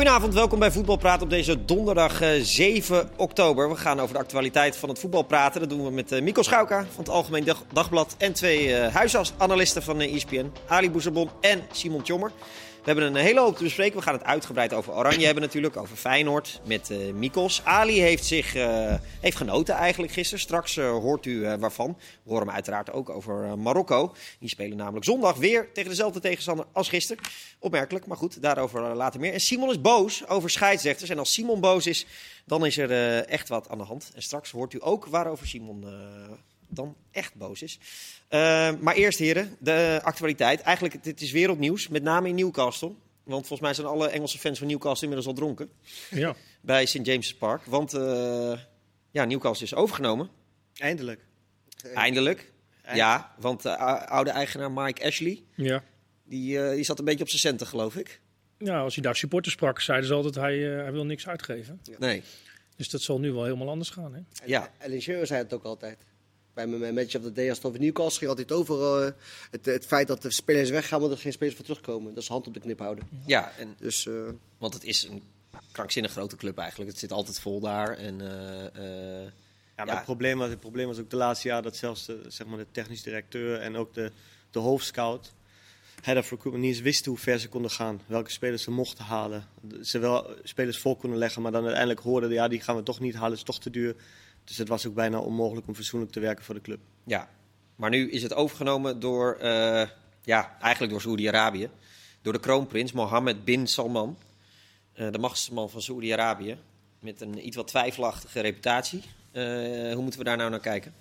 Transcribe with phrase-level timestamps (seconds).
[0.00, 3.68] Goedenavond, welkom bij Voetbalpraat op deze donderdag eh, 7 oktober.
[3.68, 5.60] We gaan over de actualiteit van het voetbal praten.
[5.60, 8.94] Dat doen we met eh, Mico Schauka van het Algemeen Dag- Dagblad en twee eh
[8.94, 12.30] huisanalisten van eh, ESPN, Ali Boezebon en Simon Tjommer.
[12.80, 13.98] We hebben een hele hoop te bespreken.
[13.98, 17.64] We gaan het uitgebreid over Oranje hebben natuurlijk, over Feyenoord met eh Mikos.
[17.64, 20.40] Ali heeft zich eh, heeft genoten eigenlijk gisteren.
[20.40, 21.96] Straks eh, hoort u eh, waarvan.
[22.22, 24.14] We horen hem uiteraard ook over Marokko.
[24.38, 27.22] Die spelen namelijk zondag weer tegen dezelfde tegenstander als gisteren.
[27.58, 29.32] Opmerkelijk, maar goed, daarover later meer.
[29.32, 31.10] En Simon is boos over scheidsrechters.
[31.10, 32.06] En als Simon boos is,
[32.46, 34.10] dan is er echt wat aan de hand.
[34.14, 35.84] En straks hoort u ook waarover Simon
[36.70, 37.78] dan echt boos is.
[38.28, 40.60] Eh, maar eerst, heren, de actualiteit.
[40.60, 42.92] Eigenlijk, dit is wereldnieuws, met name in Newcastle.
[43.22, 45.70] Want volgens mij zijn alle Engelse fans van Newcastle inmiddels al dronken.
[46.10, 46.34] Ja.
[46.60, 47.06] Bij St.
[47.06, 47.64] James's Park.
[47.64, 48.58] Want eh,
[49.10, 50.28] ja, Newcastle is overgenomen.
[50.76, 51.20] Eindelijk.
[51.94, 52.52] Eindelijk.
[52.94, 55.82] Ja, want de oude eigenaar Mike Ashley, Ja.
[56.24, 58.20] die, eh, die zat een beetje op zijn centen, geloof ik.
[58.58, 61.80] ja, als hij daar supporters sprak, zeiden ze altijd hij, eh, hij wil niks uitgeven.
[61.98, 62.22] Nee.
[62.76, 64.14] Dus dat zal nu wel helemaal anders gaan.
[64.14, 64.20] Hè?
[64.44, 64.70] Ja.
[64.80, 65.98] Alan Shearer zei het ook altijd.
[66.54, 69.12] Bij mijn match of the day als het over Newcastle ging altijd over eh,
[69.50, 72.14] het, het feit dat de spelers weggaan, maar er geen spelers voor terugkomen.
[72.14, 73.08] Dat is hand op de knip houden.
[73.26, 74.14] Ja, en, Dus eh,
[74.58, 75.22] want het is een
[75.72, 76.90] krankzinnig grote club eigenlijk.
[76.90, 77.96] Het zit altijd vol daar.
[77.96, 78.66] En, eh,
[79.22, 79.30] eh,
[79.76, 79.94] Ja, maar Ja.
[79.94, 82.58] Het, probleem was, het probleem was ook de laatste jaar dat zelfs de, zeg maar
[82.58, 84.10] de technisch directeur en ook de,
[84.50, 85.32] de hoofdscout,
[86.02, 88.00] head of recruitment, niet eens wisten hoe ver ze konden gaan.
[88.06, 89.46] Welke spelers ze mochten halen.
[89.60, 92.82] De- Ze wel spelers voor konden leggen, maar dan uiteindelijk hoorden, ja, die gaan we
[92.82, 93.94] toch niet halen, is toch te duur.
[94.50, 96.80] Dus het was ook bijna onmogelijk om fatsoenlijk te werken voor de club.
[97.04, 97.28] ja.
[97.76, 99.88] Maar nu is het overgenomen door, eh,
[100.22, 101.70] ja, eigenlijk door Saoedi-Arabië.
[102.22, 104.18] Door de kroonprins Mohammed bin Salman.
[104.92, 106.56] eh, de machtsman van Saoedi-Arabië.
[107.00, 109.02] Met een iets wat twijfelachtige reputatie.
[109.32, 109.42] Eh,
[109.92, 110.92] hoe moeten we daar nou naar kijken?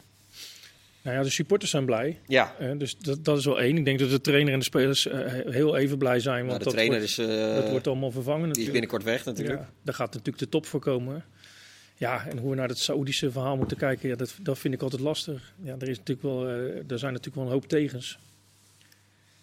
[1.02, 2.20] Nou ja, de supporters zijn blij.
[2.28, 3.78] Ja, dus dat, dat is wel één.
[3.78, 5.08] Ik denk dat de trainer en de spelers
[5.46, 6.46] heel even blij zijn.
[6.46, 8.90] Want nou, de dat, trainer wordt, is, eh, dat wordt allemaal vervangen die is natuurlijk.
[8.90, 9.60] binnenkort weg natuurlijk.
[9.60, 11.26] Ja, daar gaat natuurlijk de top voor komen.
[12.00, 14.82] Ja, en hoe we naar het Saoedische verhaal moeten kijken, ja, dat, dat vind ik
[14.82, 15.54] altijd lastig.
[15.64, 18.20] Ja, er, is natuurlijk wel, eh, er zijn natuurlijk wel een hoop tegens.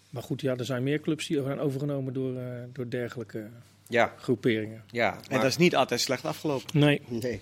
[0.09, 3.47] Maar goed, ja, er zijn meer clubs die zijn overgenomen door, eh, door dergelijke
[3.87, 4.83] Ja, groeperingen.
[4.91, 5.17] ja.
[5.29, 6.79] En dat is niet altijd slecht afgelopen.
[6.79, 7.41] Nee, nee.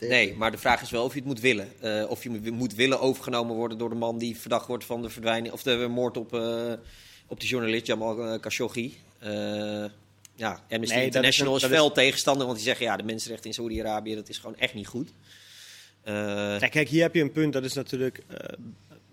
[0.00, 1.68] Nee, maar de vraag is wel of je het moet willen.
[1.80, 5.08] Eh, of je moet willen overgenomen worden door de man die verdacht wordt van de
[5.10, 6.72] verdwijning of de moord op, eh,
[7.26, 8.96] op de journalist Jamal Khashoggi.
[9.18, 9.84] Eh,
[10.34, 13.02] ja, Amnesty Nee, dat is International een- is, fel tegenstander, want die zeggen ja, de
[13.02, 15.12] mensenrechten in Saoedi-Arabië dat is gewoon echt niet goed.
[16.04, 18.36] Ja, kijk, hier heb je een punt, dat is natuurlijk eh,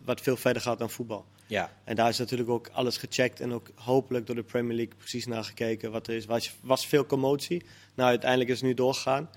[0.04, 1.26] wat veel verder gaat dan voetbal.
[1.48, 4.96] ja, En daar is natuurlijk ook alles gecheckt en ook hopelijk door de Premier League
[4.98, 6.26] precies nagekeken wat er is.
[6.26, 7.64] Was, was veel commotie.
[7.96, 9.30] Nou, uiteindelijk is het nu doorgegaan.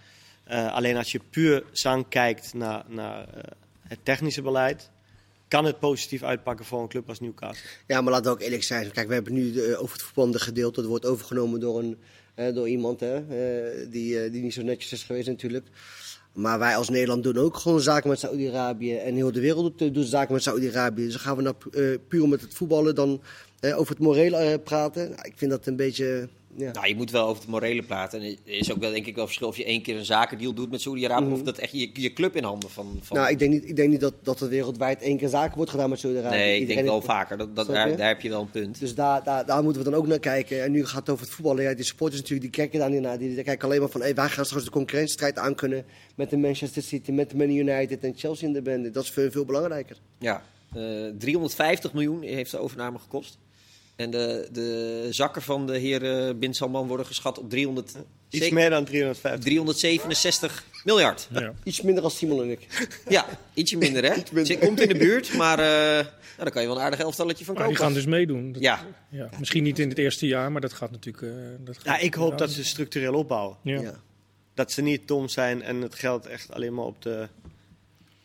[0.45, 3.29] Eh, alleen als je puur zang kijkt naar, naar
[3.89, 4.91] het technische beleid,
[5.49, 7.69] kan het positief uitpakken voor een club als Newcastle.
[7.87, 8.91] Ja, maar laten we ook eerlijk zijn.
[8.91, 10.81] Kijk, we hebben nu eh, over het voetballende gedeelte.
[10.81, 11.99] Dat wordt overgenomen door, een,
[12.35, 15.67] eh, door iemand hè, eh, die, die niet zo netjes is geweest natuurlijk.
[16.33, 18.97] Maar wij als Nederland doen ook gewoon zaken met Saoedi-Arabië.
[18.97, 21.05] En heel de wereld doet, zaken met Saoedi-Arabië.
[21.05, 21.55] Dus gaan we nou
[21.99, 23.23] puur met het voetballen dan
[23.73, 25.09] over het morele eh, praten.
[25.11, 26.29] Nou, ik vind dat een beetje...
[26.57, 26.73] Ja.
[26.73, 28.21] nou, je moet wel over het morele praten.
[28.21, 30.53] En er is ook wel, denk ik wel verschil of je één keer een zakendeal
[30.53, 32.99] doet met Saoedi-Arabië of dat echt je, je club in handen van.
[33.03, 35.57] van Nou, ik denk niet, ik denk niet dat, dat er wereldwijd één keer zaken
[35.57, 36.37] wordt gedaan met Saudi-Arabië.
[36.37, 37.39] nee, ik Iedereen denk wel heeft- vaker.
[37.39, 38.81] Dat, daar, daar heb je wel een punt.
[38.81, 40.63] Dus daar, daar, daar moeten we dan ook naar kijken.
[40.63, 41.63] En nu gaat het over het voetballen.
[41.63, 43.19] Ja, die supporters natuurlijk, die kijken daar niet naar.
[43.19, 46.37] Die, die kijken alleen maar van, hey, wij gaan straks de concurrentiestrijd aankunnen met de
[46.37, 48.91] Manchester City, met de Man United en Chelsea in de bende.
[48.91, 49.97] Dat is veel, veel belangrijker.
[50.19, 50.43] Ja,
[50.75, 50.83] eh
[51.19, 53.39] 350 miljoen heeft de overname gekost.
[53.97, 57.93] En de, de zakken van de heer eh, Bin Salman worden geschat op 300,
[58.31, 59.45] Iets meer dan 350.
[59.45, 61.29] 367 miljard.
[61.31, 61.53] ja.
[61.65, 62.89] Iets minder als Simon en ik.
[63.09, 64.15] Ja, ietsje minder hè.
[64.21, 64.57] Iets minder.
[64.59, 66.07] Dus komt in de buurt, maar eh, nou,
[66.37, 67.87] daar kan je wel een aardig elftalletje van Maar die kopen.
[67.89, 68.53] gaan dus meedoen.
[68.53, 71.23] Dat- Ja, ja, misschien niet in het eerste jaar, maar dat gaat natuurlijk...
[71.23, 71.31] eh,
[71.65, 73.57] dat gaat Ja, ik hoop dat ze structureel opbouwen.
[73.63, 73.81] Ja.
[73.81, 73.95] Ja.
[74.55, 77.29] Dat ze niet dom zijn en het geld echt alleen maar op de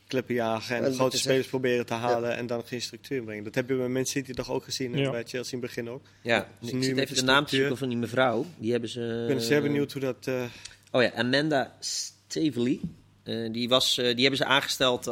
[0.09, 3.43] klippen jagen en grote spelers proberen te halen en dan geen structuur brengen.
[3.43, 5.11] Dat heb je bij Man City toch ook gezien en Ja.
[5.11, 6.01] bij Chelsea in het begin ook.
[6.21, 6.47] ja.
[6.59, 8.45] Dus ik nu even de naam te structuur- zoeken van die mevrouw.
[8.57, 9.25] Die hebben ze...
[9.29, 10.27] Ik ben zeer benieuwd hoe dat...
[10.27, 10.43] eh,
[10.91, 12.79] Oh ja, Amanda Stavely.
[13.23, 15.07] Eh, die, was, eh, die hebben ze aangesteld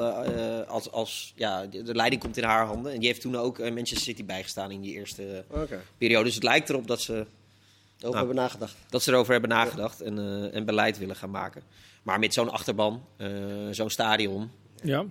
[0.67, 2.91] als, als ja, de, de leiding komt in haar handen.
[2.93, 5.81] En die heeft toen ook Manchester City bijgestaan in die eerste Oké.
[5.97, 6.23] periode.
[6.25, 7.25] Dus het lijkt erop dat ze Over
[7.99, 8.15] Nou.
[8.15, 8.75] hebben we nagedacht.
[8.89, 11.61] dat ze erover hebben nagedacht en, eh, en beleid willen gaan maken.
[12.03, 13.27] Maar met zo'n achterban, eh,
[13.71, 14.51] zo'n stadion.
[14.83, 15.05] Ja,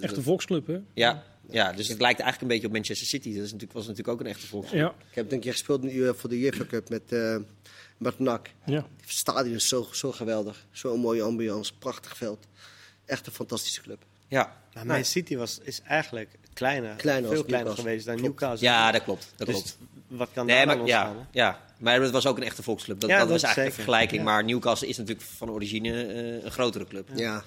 [0.00, 0.78] echt een volksclub, hè?
[0.94, 3.28] Ja, ja, dus het lijkt eigenlijk een beetje op Manchester City.
[3.34, 4.80] Dat is natuurlijk, was natuurlijk ook een echte volksclub.
[4.80, 7.36] Ja, Ik heb denk ik gespeeld in, voor de UEFA Cup met, eh
[7.96, 8.50] met NAC.
[8.66, 8.86] ja.
[9.00, 10.66] Het stadion is zo, zo geweldig.
[10.70, 12.46] Zo'n mooie ambiance, prachtig veld.
[13.04, 14.04] Echt een fantastische club.
[14.28, 17.74] Ja, Nou, Man City was, is eigenlijk kleiner, veel kleiner Newcastle.
[17.74, 18.40] geweest dan Klopt.
[18.40, 18.68] Newcastle.
[18.68, 19.32] ja dat klopt.
[19.36, 19.78] Dat Dus klopt.
[20.06, 23.00] wat kan Nee, daar maar, ja, ja, maar het was ook een echte volksclub.
[23.00, 23.88] Dat, Ja, dat dat was eigenlijk zeker.
[23.88, 24.28] een vergelijking.
[24.28, 24.34] Ja.
[24.34, 27.08] Maar Newcastle is natuurlijk van origine eh, een grotere club.
[27.14, 27.44] Ja.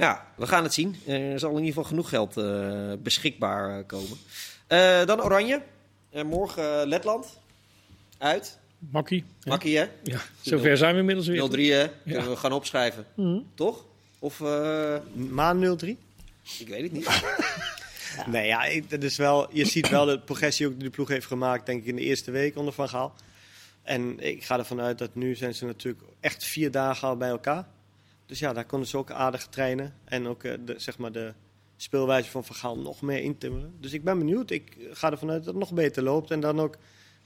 [0.00, 0.96] Ja, we gaan het zien.
[1.06, 4.16] Er zal in ieder geval genoeg geld eh, beschikbaar eh, komen.
[4.66, 5.62] Eh, dan Oranje.
[6.10, 7.38] Eh, morgen Letland.
[8.18, 8.58] Uit.
[8.78, 9.24] Makkie.
[9.44, 9.86] Makkie, hè?
[10.02, 11.48] Ja, zover zijn we inmiddels weer.
[11.48, 11.88] 0-3, hè?
[12.12, 13.06] Kunnen we gaan opschrijven.
[13.14, 13.38] Mhm.
[13.54, 13.84] Toch?
[14.18, 15.96] Of, eh, Maar 0-3?
[16.58, 17.08] ik weet het niet.
[18.26, 21.26] Nee, ja, dat is wel, je ziet wel de progressie ook die de ploeg heeft
[21.26, 23.14] gemaakt, denk ik, in de eerste week onder Van Gaal.
[23.82, 27.28] En ik ga ervan uit dat nu zijn ze natuurlijk echt vier dagen al bij
[27.28, 27.66] elkaar.
[28.30, 29.94] Dus ja, daar konden ze ook aardig trainen.
[30.04, 31.32] En ook eh, de, zeg maar de
[31.76, 33.74] speelwijze van Van Gaal nog meer intimmeren.
[33.80, 34.50] Dus ik ben benieuwd.
[34.50, 36.30] Ik ga ervan uit dat het nog beter loopt.
[36.30, 36.76] En dan ook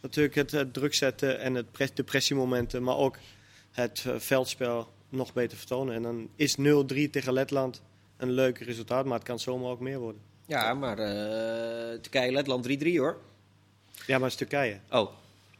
[0.00, 2.82] natuurlijk het, het druk zetten en het pres- de pressiemomenten.
[2.82, 3.18] Maar ook
[3.72, 5.94] het eh, veldspel nog beter vertonen.
[5.94, 6.62] En dan is 0-3
[7.10, 7.82] tegen Letland
[8.16, 9.04] een leuk resultaat.
[9.04, 10.20] Maar het kan zomaar ook meer worden.
[10.46, 13.20] Ja, maar eh Turkije-Letland 3-3, hoor.
[14.06, 14.80] Ja, maar het is Turkije.
[14.90, 15.10] Oh,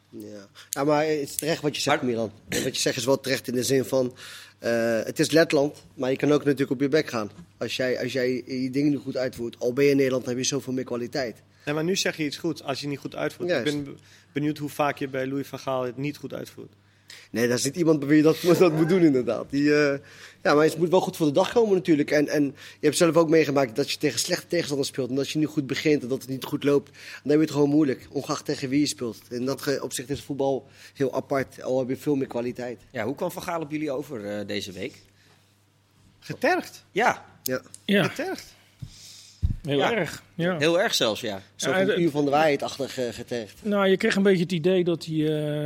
[0.09, 0.47] Ja.
[0.69, 2.31] ja, maar het is terecht wat je zegt, Maar- Milan.
[2.49, 4.15] En Wat je zegt is wel terecht in de zin van...
[4.59, 7.29] eh, het is Letland, maar je kan ook natuurlijk op je bek gaan.
[7.57, 9.59] Als jij, als jij je dingen niet goed uitvoert.
[9.59, 11.41] Al ben je in Nederland, heb je zoveel meer kwaliteit.
[11.65, 13.49] Nee, maar nu zeg je iets goed als je niet goed uitvoert.
[13.49, 13.73] Juist.
[13.73, 13.99] Ik ben be-
[14.33, 16.73] benieuwd hoe vaak je bij Louis van Gaal het niet goed uitvoert.
[17.31, 19.49] Nee, dat is niet iemand bij wie je dat, dat moet doen inderdaad.
[19.49, 19.99] Die, eh,
[20.43, 22.11] ja, maar het moet wel goed voor de dag komen natuurlijk.
[22.11, 25.09] En, en je hebt zelf ook meegemaakt dat je tegen slechte tegenstanders speelt.
[25.09, 26.91] En dat je niet goed begint en dat het niet goed loopt.
[26.91, 29.21] Dan heb je het gewoon moeilijk, ongeacht tegen wie je speelt.
[29.29, 31.61] In dat opzicht is voetbal heel apart.
[31.61, 32.81] Al heb je veel meer kwaliteit.
[32.91, 35.01] ja, hoe kwam Van Gaal op jullie over eh, deze week?
[36.19, 36.85] Getergd.
[36.91, 37.61] Ja, Ja.
[37.85, 38.54] Ja, Getergd.
[39.61, 39.93] Heel Ja.
[39.95, 40.23] erg.
[40.35, 40.57] Ja.
[40.57, 41.41] heel erg zelfs, ja.
[41.55, 43.59] Zo Ja, van uur van de waarheid achter eh, getergd.
[43.63, 45.15] Nou, je kreeg een beetje het idee dat hij...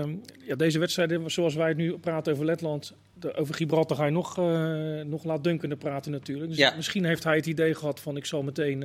[0.02, 0.08] eh,
[0.48, 2.94] ja, deze wedstrijden, zoals wij het nu praten over Letland...
[3.14, 6.56] de- over Gibraltar ga je nog, eh nog laatdunkender praten natuurlijk.
[6.56, 8.18] Dus misschien heeft hij het idee gehad van...
[8.18, 8.80] ik zal meteen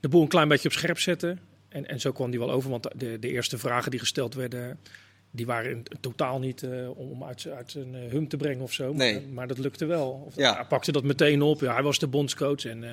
[0.00, 1.38] de boel een klein beetje op scherp zetten.
[1.68, 4.78] En, en zo kwam hij wel over, want de, de eerste vragen die gesteld werden...
[5.30, 6.66] die waren in- totaal niet
[6.96, 8.92] om uit, uit zijn eh, hum te brengen of zo.
[8.92, 9.12] Nee.
[9.14, 10.22] Maar, maar dat lukte wel.
[10.26, 10.54] Of, Ja.
[10.54, 11.60] Hij pakte dat meteen op.
[11.60, 12.84] Ja, hij was de bondscoach en...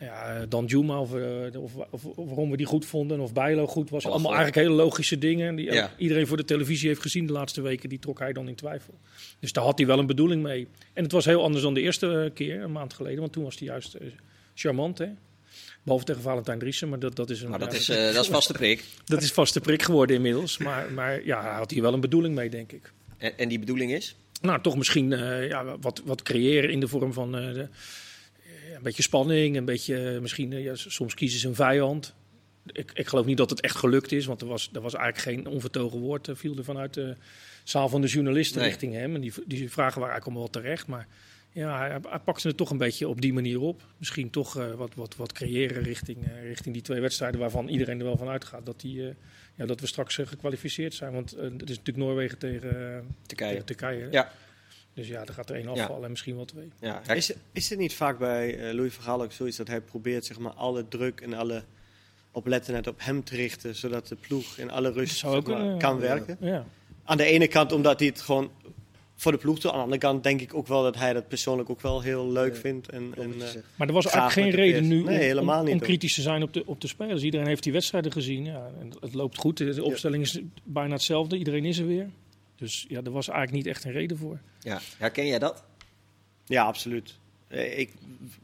[0.00, 3.66] ja, Dan Juma, of, eh, of, of, of waarom we die goed vonden, of Bijlo
[3.66, 4.06] goed was.
[4.06, 5.54] Allemaal eigenlijk hele logische dingen.
[5.54, 5.92] Die Ja.
[5.96, 7.88] iedereen voor de televisie heeft gezien de laatste weken.
[7.88, 8.94] Die trok hij dan in twijfel.
[9.38, 10.68] Dus daar had hij wel een bedoeling mee.
[10.92, 13.20] En het was heel anders dan de eerste eh, keer, een maand geleden.
[13.20, 14.06] Want toen was hij juist eh,
[14.54, 15.08] charmant, hè.
[15.82, 17.50] Behalve tegen Valentijn Driessen, maar dat, dat is een...
[17.50, 18.84] Maar dat ja, is, eh, dat is vaste prik.
[19.04, 20.58] dat is vaste prik geworden inmiddels.
[20.58, 22.92] Maar, maar ja, hij had hier wel een bedoeling mee, denk ik.
[23.18, 24.16] En, en die bedoeling is?
[24.40, 27.66] Nou, toch misschien eh, ja, wat, wat creëren in de vorm van eh, de, eh,
[28.80, 32.14] een beetje spanning, een beetje eh, misschien, eh, ja, soms kiezen ze een vijand.
[32.66, 35.42] Ik, ik geloof niet dat het echt gelukt is, want er was, er was eigenlijk
[35.42, 37.16] geen onvertogen woord, eh, viel er vanuit de
[37.64, 38.68] zaal van de journalisten Nee.
[38.68, 39.14] richting hem.
[39.14, 41.06] En die, die vragen waren eigenlijk allemaal wel terecht, maar
[41.52, 43.82] ja, hij, hij pakte het toch een beetje op die manier op.
[43.96, 48.16] Misschien toch wat, wat, wat creëren richting, richting die twee wedstrijden waarvan iedereen er wel
[48.16, 49.02] van uitgaat dat, die,
[49.54, 51.12] ja, dat we straks gekwalificeerd zijn.
[51.12, 53.50] Want het is natuurlijk Noorwegen tegen, Turkije.
[53.50, 54.08] tegen Turkije.
[54.10, 54.32] Ja.
[55.00, 55.70] Dus ja, er gaat er één Ja.
[55.82, 56.72] afvallen en misschien wel twee.
[56.80, 59.68] Ja, Is, het- is het niet vaak bij eh, Louis van Gaal ook zoiets dat
[59.68, 61.62] hij probeert zeg maar, alle druk en alle
[62.32, 65.56] oplettenheid op hem te richten, zodat de ploeg in alle rust Zou zeg ook maar,
[65.58, 66.00] kunnen, kan ja.
[66.00, 66.36] werken?
[66.40, 66.64] Ja.
[67.04, 68.50] Aan de ene kant omdat hij het gewoon
[69.16, 69.70] voor de ploeg doet.
[69.70, 72.30] Aan de andere kant denk ik ook wel dat hij dat persoonlijk ook wel heel
[72.32, 72.88] leuk Ja, vindt.
[72.88, 73.48] En, en, eh.
[73.76, 75.84] Maar er was eigenlijk geen reden nu Nee, om- helemaal om, niet om ook.
[75.86, 77.22] kritisch te zijn op de, op de spelers.
[77.22, 78.44] Iedereen heeft die wedstrijden gezien.
[78.44, 79.56] Ja, en het loopt goed.
[79.56, 81.36] De opstelling is bijna hetzelfde.
[81.38, 82.08] Iedereen is er weer.
[82.60, 84.38] Dus ja, er was eigenlijk niet echt een reden voor.
[84.62, 84.80] ja.
[84.98, 85.62] Herken jij dat?
[86.46, 87.18] ja, absoluut.
[87.48, 87.92] Eh, Ik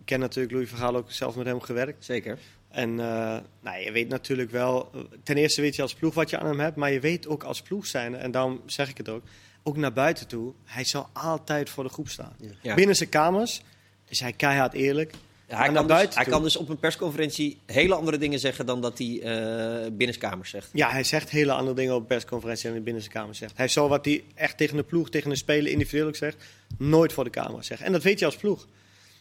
[0.04, 2.04] ken natuurlijk Louis van Gaal ook zelf met hem gewerkt.
[2.04, 2.38] Zeker.
[2.68, 4.90] En eh, nou, je weet natuurlijk wel,
[5.22, 7.42] ten eerste weet je als ploeg wat je aan hem hebt, maar je weet ook
[7.42, 9.22] als ploeg zijn, en daarom zeg ik het ook,
[9.62, 12.36] ook naar buiten toe, hij zal altijd voor de groep staan.
[12.62, 12.74] Ja.
[12.74, 13.62] Binnen zijn kamers
[14.08, 15.14] is hij keihard eerlijk.
[15.48, 18.80] Ja, hij, kan dus, hij kan dus op een persconferentie hele andere dingen zeggen dan
[18.80, 20.70] dat hij eh binnenskamers zegt.
[20.72, 23.56] Ja, hij zegt hele andere dingen op een persconferentie en in binnen zijn kamer zegt.
[23.56, 26.44] Hij zal wat hij echt tegen de ploeg, tegen de speler individueel ook zegt,
[26.78, 27.86] nooit voor de camera zeggen.
[27.86, 28.66] En dat weet je als ploeg.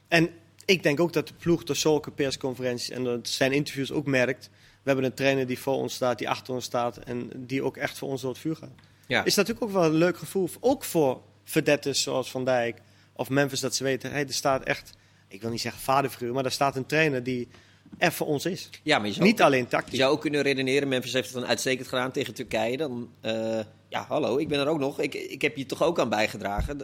[0.07, 0.29] En
[0.65, 4.49] ik denk ook dat de ploeg door zulke persconferenties en zijn interviews ook merkt.
[4.53, 7.77] We hebben een trainer die voor ons staat, die achter ons staat en die ook
[7.77, 8.75] echt voor ons door het vuur gaat.
[9.07, 9.25] Ja.
[9.25, 12.81] Is natuurlijk ook wel een leuk gevoel, ook voor verdetters zoals Van Dijk
[13.13, 14.93] of Memphis, dat ze weten, hey, er staat echt,
[15.27, 17.47] ik wil niet zeggen vaderfiguur, maar er staat een trainer die
[17.97, 18.69] er voor ons is.
[18.83, 19.99] ja, maar je zou, Niet alleen je tactisch.
[19.99, 22.77] zou ook kunnen redeneren, Memphis heeft het dan uitstekend gedaan tegen Turkije.
[22.77, 24.99] Dan, eh, ja, hallo, ik ben er ook nog.
[24.99, 26.77] Ik, ik heb je toch ook aan bijgedragen.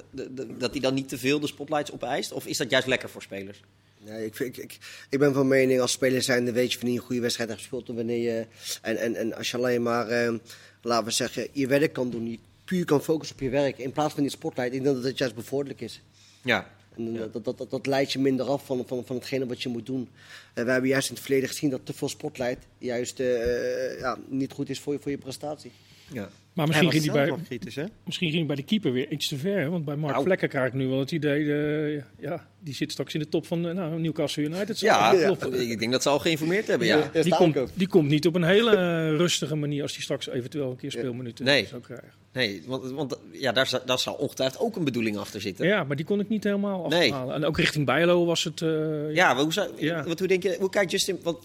[0.58, 2.32] Dat hij dan niet te veel de spotlights opeist?
[2.32, 3.62] Of is dat juist lekker voor spelers?
[4.06, 4.78] Nee, ik, vind- ik, ik,
[5.10, 7.50] ik ben van mening, als speler zijn, dan weet je wanneer je een goede wedstrijd
[7.50, 7.90] hebt gespeeld.
[7.90, 8.46] En, wanneer je,
[8.82, 10.34] en, en, en als je alleen maar, eh,
[10.82, 12.30] laten we zeggen, je werk kan doen.
[12.32, 13.78] Je puur kan focussen op je werk.
[13.78, 14.74] In plaats van die spotlight.
[14.74, 16.02] Ik denk dat het juist bevorderlijk is.
[16.42, 16.70] Ja.
[16.98, 17.28] En Ja.
[17.32, 19.86] dat, dat, dat, dat leidt je minder af van, van, van hetgene wat je moet
[19.86, 20.10] doen.
[20.54, 24.18] En we hebben juist in het verleden gezien dat te veel spotlight juist eh, ja,
[24.30, 25.72] niet goed is voor je, voor je prestatie.
[26.14, 26.30] Ja.
[26.54, 27.84] Maar misschien ging, bij, nog kritisch, hè?
[28.06, 29.60] misschien ging hij bij de keeper weer iets te ver.
[29.60, 29.70] hè?
[29.70, 30.26] Want bij Mark Nou.
[30.26, 31.54] Vlekken krijg ik nu wel het idee...
[31.98, 34.80] eh, ja, die zit straks in de top van eh, nou, Newcastle United.
[34.80, 35.12] Ja,
[35.52, 37.10] ik denk dat ze al geïnformeerd hebben, ja.
[37.14, 40.30] Ja, Die komt, die komt niet op een hele eh, rustige manier als hij straks
[40.30, 41.66] eventueel een keer speelminuten Nee.
[41.66, 42.12] zou krijgen.
[42.34, 45.66] Nee, want, want ja, daar, daar zal ongetwijfeld ook een bedoeling achter zitten.
[45.68, 47.12] Ja, maar die kon ik niet helemaal Nee.
[47.14, 47.36] afhalen.
[47.36, 48.62] En ook richting Bijlo was het...
[48.62, 50.04] eh, Ja, maar hoe, zou, Ja.
[50.04, 51.38] wat, hoe denk je, hoe kijkt Justin, want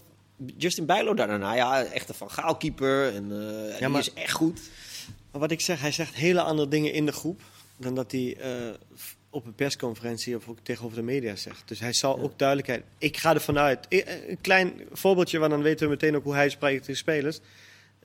[0.57, 1.55] Justin Bijlo daarna?
[1.55, 3.31] Ja, echt een Van Gaal keeper en
[3.71, 4.59] eh die maar- is echt goed.
[5.31, 7.41] Maar wat ik zeg, hij zegt hele andere dingen in de groep
[7.77, 8.51] dan dat hij eh,
[9.29, 11.63] op een persconferentie of ook tegenover de media zegt.
[11.65, 12.83] Dus hij zal ook duidelijkheid.
[12.97, 13.85] Ik ga ervan uit.
[13.89, 17.39] Een klein voorbeeldje, want dan weten we meteen ook hoe hij spreekt tegen spelers.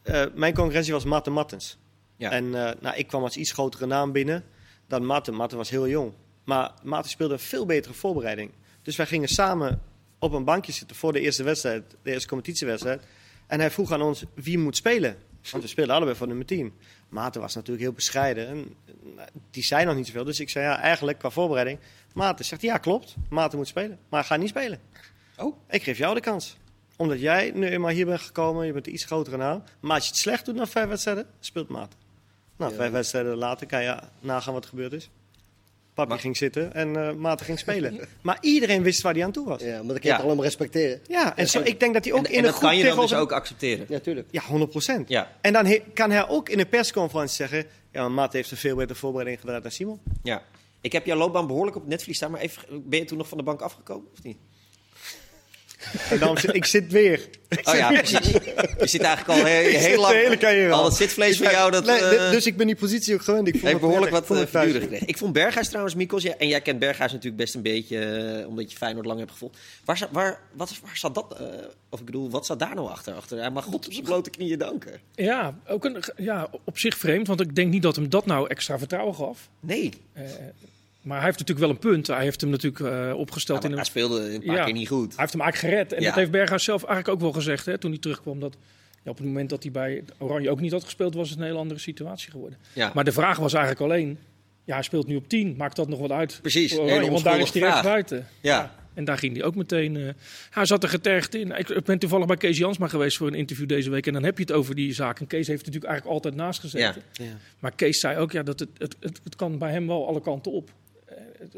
[0.03, 1.79] Eh, mijn concurrentie was Matte Mattens.
[2.23, 2.31] Ja.
[2.31, 4.45] En eh, nou, ik kwam als iets grotere naam binnen
[4.87, 5.33] dan Matte.
[5.33, 6.13] Matte was heel jong.
[6.45, 8.51] Maar Matte speelde een veel betere voorbereiding.
[8.83, 9.83] Dus wij gingen samen
[10.19, 13.03] op een bankje zitten voor de eerste wedstrijd, de eerste competitiewedstrijd.
[13.47, 15.17] En hij vroeg aan ons wie moet spelen.
[15.51, 16.73] Want we speelden allebei voor nummer 10.
[17.09, 18.49] Maarten was natuurlijk heel bescheiden.
[18.49, 18.75] En,
[19.51, 20.25] die zei nog niet zoveel.
[20.25, 21.79] Dus ik zei ja, eigenlijk qua voorbereiding.
[22.15, 23.15] Maarten zegt ja, klopt.
[23.29, 23.99] Maarten moet spelen.
[24.09, 24.81] Maar hij gaat niet spelen.
[25.37, 25.57] Oh.
[25.71, 26.57] Ik geef jou de kans.
[26.97, 28.67] Omdat jij nu eenmaal hier bent gekomen.
[28.67, 29.63] Je bent een iets grotere naam.
[29.81, 32.02] Maar als je het slecht doet na vijf wedstrijden, speelt Maarten.
[32.63, 32.81] Nou, Ja.
[32.81, 35.11] vijf wedstrijden later kan je nagaan wat er gebeurd is.
[35.95, 38.01] Papi Maar- ging zitten en eh Maarten ging spelen.
[38.23, 39.61] maar iedereen wist waar hij aan toe was.
[39.63, 40.17] Ja, Ja, maar dat kun je Ja.
[40.17, 41.01] toch allemaal respecteren.
[41.37, 42.85] en zo, ik denk dat hij ook en in en de dat groep kan je
[42.85, 43.87] dan dus tegenover- ook accepteren.
[43.89, 44.29] Ja, tuurlijk.
[44.31, 45.09] Ja, 100 procent.
[45.09, 47.59] Ja, En dan he- kan hij ook in een persconferentie zeggen...
[47.93, 50.01] Ja, maar Maat heeft een veel betere voorbereiding gedraaid dan Simon.
[50.23, 50.43] ja.
[50.81, 53.29] Ik heb jouw loopbaan behoorlijk op het netvlies staan, maar even, ben je toen nog
[53.29, 54.37] van de bank afgekomen of niet?
[56.11, 57.29] En daarom zit ik zit weer.
[57.65, 58.31] Oh ja, precies.
[58.79, 60.13] Je zit eigenlijk al heel, heel lang.
[60.13, 60.85] De hele carrière al al.
[60.85, 63.49] het zitvlees van jou, dat Nee, eh, dus ik ben die positie ook gewend.
[63.49, 65.09] Ik heeft me behoorlijk wat uh, verduren gekregen.
[65.09, 68.71] Ik vond Berghuis trouwens, Mikos, ja, en jij kent Berghuis natuurlijk best een beetje, omdat
[68.71, 69.59] je Feyenoord lang hebt gevolgd.
[69.85, 71.37] Waar, waar, wat, waar zat dat,
[71.91, 73.15] of ik bedoel, wat zat daar nou achter?
[73.15, 73.39] achter?
[73.39, 75.01] Hij mag God op zijn blote knieën danken.
[75.15, 77.27] Ja, ook een, ja, op zich vreemd.
[77.27, 79.49] Want ik denk niet dat hem dat nou extra vertrouwen gaf.
[79.61, 80.23] Nee, Eh,
[81.03, 82.07] maar hij heeft natuurlijk wel een punt.
[82.07, 83.93] Hij heeft hem natuurlijk eh, opgesteld Ja, in maar een...
[83.93, 84.65] hij speelde een paar Ja.
[84.65, 85.09] keer niet goed.
[85.09, 85.93] Hij heeft hem eigenlijk gered.
[85.93, 86.09] En Ja.
[86.09, 88.41] dat heeft Berghuis zelf eigenlijk ook wel gezegd hè, toen hij terugkwam.
[88.41, 88.57] Dat
[89.05, 91.45] ja, op het moment dat hij bij Oranje ook niet had gespeeld, was het een
[91.45, 92.59] hele andere situatie geworden.
[92.95, 94.19] Maar de vraag was eigenlijk alleen,
[94.65, 95.55] ja, hij speelt nu op 10.
[95.57, 96.39] Maakt dat nog wat uit?
[96.41, 96.79] precies.
[96.79, 97.11] Oranje?
[97.11, 97.83] want daar is hij vraag.
[97.83, 98.27] buiten.
[98.41, 98.75] Ja.
[98.95, 99.97] En daar ging hij ook meteen.
[99.97, 100.09] eh,
[100.51, 101.51] hij zat er getergd in.
[101.59, 104.07] Ik, ik ben toevallig bij Kees Jansma geweest voor een interview deze week.
[104.07, 105.21] En dan heb je het over die zaak.
[105.21, 107.03] En Kees heeft natuurlijk eigenlijk altijd naast gezeten.
[107.13, 107.25] Ja.
[107.25, 107.31] Ja.
[107.59, 110.21] Maar Kees zei ook ja, dat het, het, het, het kan bij hem wel alle
[110.21, 110.71] kanten op.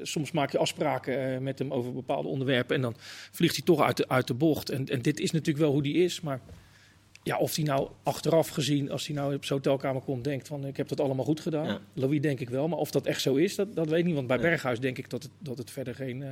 [0.03, 2.77] Soms maak je afspraken eh, met hem over bepaalde onderwerpen.
[2.77, 2.95] En dan
[3.31, 4.71] vliegt hij toch uit de, uit de bocht.
[4.71, 6.21] En, en dit is natuurlijk wel hoe die is.
[6.21, 6.41] Maar
[7.23, 10.67] ja, of hij nou achteraf gezien, als hij nou op zijn hotelkamer komt, denkt van
[10.67, 11.67] ik heb dat allemaal goed gedaan.
[11.67, 11.81] Ja.
[11.93, 12.69] Louis denk ik wel.
[12.69, 14.15] Maar of dat echt zo is, dat, dat weet ik niet.
[14.15, 14.39] Want bij.
[14.39, 16.23] Berghuis denk ik dat het, dat het verder geen.
[16.23, 16.29] eh,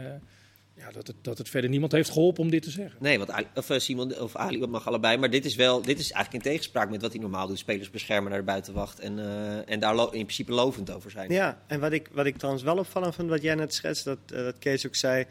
[0.77, 2.97] ja, dat het, dat het verder niemand heeft geholpen om dit te zeggen.
[3.01, 5.17] Nee, want Ali, of, eh, Simon of Ali, dat mag allebei.
[5.17, 7.59] Maar dit is wel, dit is eigenlijk in tegenspraak met wat hij normaal doet.
[7.59, 11.33] Spelers beschermen naar de buitenwacht en, eh, en daar in principe lovend over zijn.
[11.33, 14.19] Ja, en wat ik, wat ik trouwens wel opvallend vond, wat jij net schetst, dat,
[14.27, 15.27] eh, dat Kees ook zei,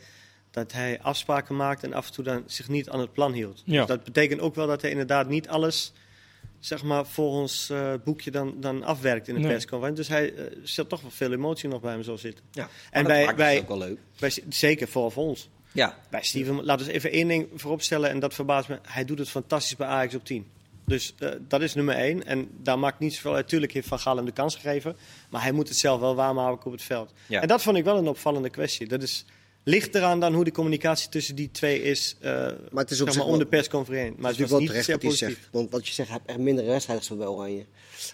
[0.52, 3.62] dat hij afspraken maakte en af en toe dan zich niet aan het plan hield.
[3.66, 3.78] Ja.
[3.78, 5.94] Dus dat betekent ook wel dat hij inderdaad niet alles,
[6.62, 9.50] zeg maar, volgens eh boekje dan, dan afwerkt in de Nee.
[9.50, 10.03] persconferentie.
[10.03, 12.46] Dus hij eh zit toch wel veel emotie nog bij hem zo zitten.
[12.51, 12.70] Ja.
[12.91, 13.98] En bij- dat bij- ook wel leuk.
[14.20, 15.50] Bij, zeker voor, voor ons.
[15.74, 18.80] Ja, Bij Steven, laten we eens even één ding vooropstellen en dat verbaast me.
[18.88, 20.48] Hij doet het fantastisch bij Ajax op 10.
[20.86, 22.25] Dus eh, dat is nummer één.
[22.25, 23.48] En daar maakt niet zoveel uit.
[23.48, 24.96] Tuurlijk heeft Van Gaal hem de kans gegeven.
[25.30, 27.13] Maar hij moet het zelf wel waarmaken op het veld.
[27.27, 27.41] Ja.
[27.41, 28.88] En dat vond ik wel een opvallende kwestie.
[28.88, 29.25] Dat is
[29.63, 32.15] ligt eraan dan hoe de communicatie tussen die twee is.
[32.20, 32.32] eh
[32.72, 34.22] Maar het is op zeg maar om de persconferentie.
[34.22, 35.36] Maar het is wel niet terecht wat hij positief.
[35.38, 35.50] zegt.
[35.51, 37.65] Want wat je zegt, hij heeft echt minder wedstrijden gespeeld bij Oranje.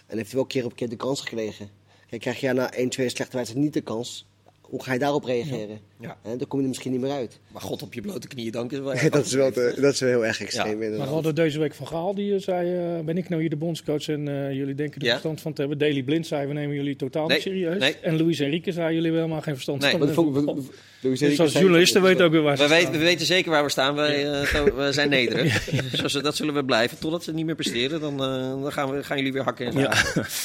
[0.06, 1.68] En heeft hij wel keer op keer de kans gekregen.
[2.08, 4.26] Kijk, krijg je na 1, 2 slechte wedstrijden niet de kans.
[4.60, 5.78] Hoe ga je daarop reageren?
[6.00, 6.18] Ja.
[6.22, 7.38] Hè, dan kom je er misschien niet meer uit.
[7.52, 10.00] maar God op je blote knieën danken is wel dat, is wel te- dat is
[10.00, 10.82] wel heel erg extreem.
[10.82, 10.88] Ja.
[10.88, 13.50] Maar we hadden deze week van Gaal, die eh, zei, eh, ben ik nou hier
[13.50, 15.10] de bondscoach en eh, jullie denken er Ja.
[15.12, 15.78] verstand van te hebben.
[15.78, 17.78] Daily Blind zei, we nemen jullie totaal Nee, niet serieus.
[17.78, 17.96] nee.
[17.96, 19.90] En Luis Enrique zei, jullie hebben helemaal geen verstand Nee.
[20.12, 20.66] van
[21.00, 22.98] Dus als journalisten weten ook weer waar ze We weten, staan.
[22.98, 23.94] we weten zeker waar we staan.
[23.94, 25.64] Wij, eh, we zijn nederig.
[26.02, 26.98] Dus dat zullen we blijven.
[26.98, 29.74] Totdat ze niet meer presteren, dan, eh, dan gaan, we, gaan jullie weer hakken en.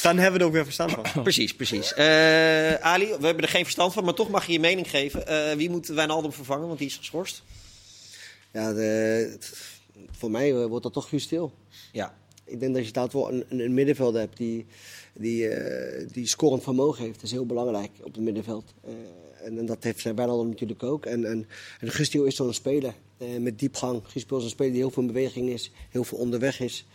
[0.01, 1.23] Dan hebben we er ook weer verstand van.
[1.23, 1.93] Precies, precies.
[1.93, 5.27] Eh, Ali, we hebben er geen verstand van, maar toch mag je je mening geven.
[5.27, 7.43] Eh, wie moet Wijnaldum vervangen, want die is geschorst?
[8.51, 9.37] Ja, de,
[10.11, 11.53] voor mij wordt dat toch Guus Stil.
[11.91, 14.65] Ja, Ik denk dat je inderdaad wel een, een, middenvelder hebt die,
[15.13, 17.15] die, eh, die scorend vermogen heeft.
[17.15, 18.73] Dat is heel belangrijk op het middenveld.
[19.43, 21.05] En, en dat heeft zijn Wijnaldum natuurlijk ook.
[21.05, 21.47] En, en,
[21.79, 24.01] en Guus Stil is zo'n speler eh, met diepgang.
[24.03, 26.85] Guus Stil is een speler die heel veel in beweging is, heel veel onderweg is.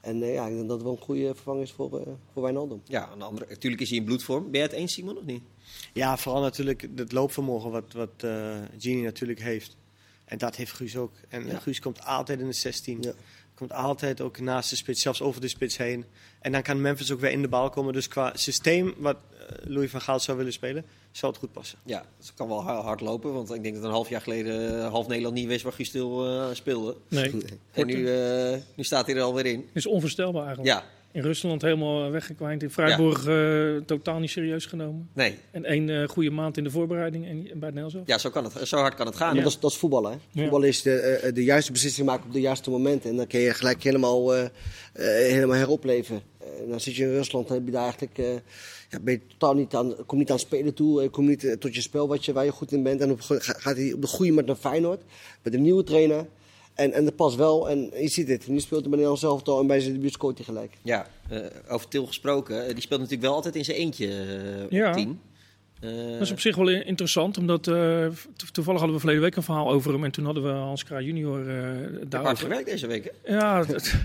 [0.00, 2.42] En eh, ja, ik denk dat het wel een goede vervanging is voor, eh, voor
[2.42, 2.80] Wijnaldum.
[2.84, 4.42] Ja, aan de andere, natuurlijk is hij in bloedvorm.
[4.42, 5.42] Ben jij het eens, Simon, of niet?
[5.92, 9.76] Ja, vooral natuurlijk het loopvermogen wat, wat eh Gini natuurlijk heeft.
[10.24, 11.12] En dat heeft Guus ook.
[11.28, 11.58] En Ja.
[11.58, 12.98] Guus komt altijd in de 16.
[13.00, 13.12] Ja.
[13.56, 16.04] Komt altijd ook naast de spits, zelfs over de spits heen.
[16.40, 17.92] En dan kan Memphis ook weer in de bal komen.
[17.92, 21.78] Dus qua systeem wat eh, Louis van Gaal zou willen spelen, zou het goed passen.
[21.84, 23.32] Ja, het kan wel ha- hard lopen.
[23.32, 25.88] Want ik denk dat een half jaar geleden eh, half Nederland niet wist waar Guus
[25.88, 26.96] Stil eh, speelde.
[27.08, 27.34] Nee,
[27.72, 29.68] En nu, eh, nu staat hij er alweer in.
[29.72, 30.74] is onvoorstelbaar eigenlijk.
[30.78, 30.84] Ja,
[31.16, 32.62] In Rusland helemaal weggekwijnd.
[32.62, 35.08] In Freiburg eh, totaal niet serieus genomen.
[35.12, 35.34] nee.
[35.50, 38.06] En één eh, goede maand in de voorbereiding en, en bij het ook.
[38.06, 39.36] Ja, zo, kan het, zo hard kan het gaan.
[39.36, 40.10] Dat, is, dat is voetballen.
[40.10, 40.16] Hè?
[40.30, 40.40] Ja.
[40.42, 43.10] Voetbal is de, eh, de juiste beslissing maken op de juiste momenten.
[43.10, 44.50] En dan kun je gelijk helemaal, eh, eh,
[45.32, 46.20] helemaal heropleven.
[46.62, 48.32] En dan zit je in Rusland, dan heb je daar eigenlijk, eh,
[48.90, 51.02] ja, ben je totaal niet aan, kom niet aan spelen toe.
[51.02, 53.00] eh, Kom niet eh, tot je spel wat je, waar je goed in bent.
[53.00, 55.02] En op, ga- gaat hij op de goede met naar Feyenoord.
[55.42, 56.26] Met een nieuwe trainer.
[56.76, 57.70] En, en dat past wel.
[57.70, 58.46] En je ziet het.
[58.48, 60.72] Nu speelt hij bij Nederland zelf al en bij zijn debuut scoort hij gelijk.
[60.82, 62.66] Ja, eh, over Til gesproken.
[62.66, 64.88] eh, die speelt natuurlijk wel altijd in zijn eentje eh, Ja.
[64.88, 65.20] op tien.
[65.80, 67.74] Eh, Dat is op zich wel interessant, omdat eh,
[68.36, 70.04] to- toevallig hadden we verleden week een verhaal over hem.
[70.04, 71.54] En toen hadden we Hans Kraaij junior eh
[72.08, 73.34] heb hard gewerkt deze week, hè?
[73.36, 73.64] Ja,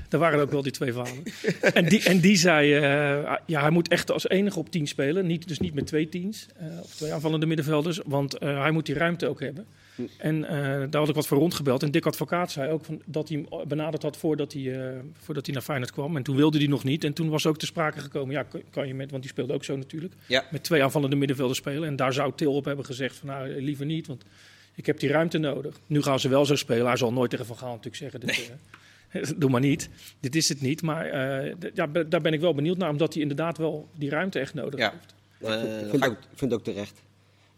[0.09, 1.23] daar waren ook wel die twee verhalen.
[1.73, 2.81] en, die, en die zei, eh,
[3.45, 5.25] ja, hij moet echt als enige op 10 spelen.
[5.27, 7.99] Niet, dus niet met twee teams eh, of twee aanvallende middenvelders.
[8.05, 9.65] Want eh, hij moet die ruimte ook hebben.
[10.17, 10.55] En eh,
[10.89, 11.83] daar had ik wat voor rondgebeld.
[11.83, 15.45] En Dick Advocaat zei ook van, dat hij hem benaderd had voordat hij, eh, voordat
[15.45, 16.15] hij naar Feyenoord kwam.
[16.17, 17.03] En toen wilde hij nog niet.
[17.03, 19.63] En toen was ook te sprake gekomen, ja, kan- je met, want die speelde ook
[19.63, 20.13] zo natuurlijk.
[20.27, 20.45] Ja.
[20.51, 21.87] Met twee aanvallende middenvelders spelen.
[21.87, 24.07] En daar zou Til op hebben gezegd van, nou, liever niet.
[24.07, 24.23] Want
[24.75, 25.79] ik heb die ruimte nodig.
[25.87, 26.85] Nu gaan ze wel zo spelen.
[26.85, 28.19] Hij zal nooit tegen Van Gaal natuurlijk zeggen.
[28.19, 28.51] Dit,
[29.09, 29.89] eh, Doe maar niet.
[30.19, 30.81] Dit is het niet.
[30.81, 32.89] Maar eh, ja, daar ben ik wel benieuwd naar.
[32.89, 34.91] Omdat hij inderdaad wel die ruimte echt nodig Ja.
[34.91, 35.13] heeft.
[35.83, 37.01] Ik, vind ga ook, ik vind het ook terecht.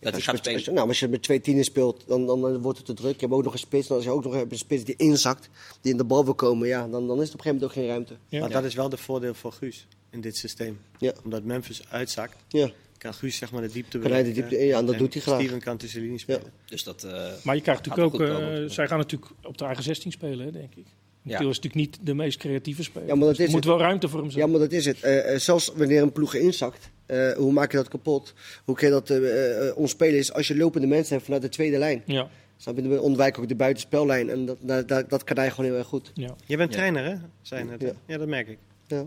[0.03, 0.57] Dat hij Als je gaat met- spelen.
[0.57, 2.93] als je- nou, als je met twee tienen speelt, dan, dan, dan wordt het te
[2.93, 3.13] druk.
[3.13, 3.89] Je hebt ook nog een spits.
[3.89, 5.49] En als je ook nog hebt een spits die inzakt,
[5.81, 7.63] die in de bal wil komen, ja, dan, dan is het op een gegeven moment
[7.63, 8.13] ook geen ruimte.
[8.27, 8.39] Ja.
[8.39, 10.79] Maar dat is wel de voordeel voor Guus in dit systeem.
[10.97, 11.13] Ja.
[11.23, 12.69] Omdat Memphis uitzakt, Ja.
[12.97, 15.13] kan Guus zeg maar de diepte Kan hij de diepte in, ja, en dat doet
[15.13, 15.39] hij graag.
[15.39, 16.17] Steven kan tussen Ja.
[16.17, 16.51] spelen.
[16.65, 17.11] Dus dat, eh,
[17.43, 18.21] Maar je krijgt natuurlijk ook...
[18.21, 18.71] eh, komen.
[18.71, 20.85] zij gaan natuurlijk op de eigen 16 spelen, denk ik.
[21.25, 21.37] Ja.
[21.37, 23.07] Til is natuurlijk niet de meest creatieve speler.
[23.07, 23.73] Ja, maar dat Dus er is moet het.
[23.73, 24.45] wel ruimte voor hem zijn.
[24.45, 24.99] Ja, maar dat is het.
[25.01, 26.89] Eh, zelfs wanneer een ploeg inzakt,
[27.29, 28.33] eh, hoe maak je dat kapot?
[28.65, 30.19] Hoe kun je dat eh eh, ontspelen?
[30.19, 32.03] Is als je lopende mensen hebt vanuit de tweede lijn.
[32.05, 32.81] Ja, Snap je?
[32.81, 34.29] Dan ontwijk ook de buitenspellijn.
[34.29, 36.11] En dat, dat, dat, dat kan hij gewoon heel erg goed.
[36.13, 36.35] ja.
[36.45, 36.75] Je bent Ja.
[36.77, 37.15] trainer, hè?
[37.41, 37.81] Zei je net.
[37.81, 37.87] hè?
[37.87, 37.93] Ja.
[38.05, 38.17] Ja.
[38.17, 38.57] dat merk ik.
[38.87, 39.05] Ja.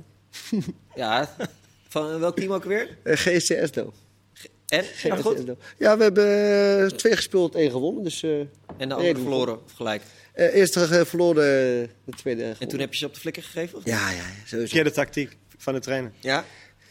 [0.95, 1.35] ja,
[1.89, 2.97] van welk team ook weer?
[3.03, 3.93] Eh, GSCS dan.
[4.67, 4.85] En?
[5.03, 5.43] Ja, goed.
[5.79, 8.03] Ja, we hebben twee gespeeld, één gewonnen.
[8.03, 8.31] Dus eh
[8.77, 10.03] En de andere verloren of gelijk.
[10.33, 11.45] eh, eerst eh, verloren,
[12.05, 13.79] de tweede En toen heb je ze op de flikker gegeven?
[13.79, 13.85] Of?
[13.85, 14.57] Ja, ja, ja, sowieso.
[14.59, 16.13] Verkeerde tactiek van de trainer.
[16.21, 16.45] Ja?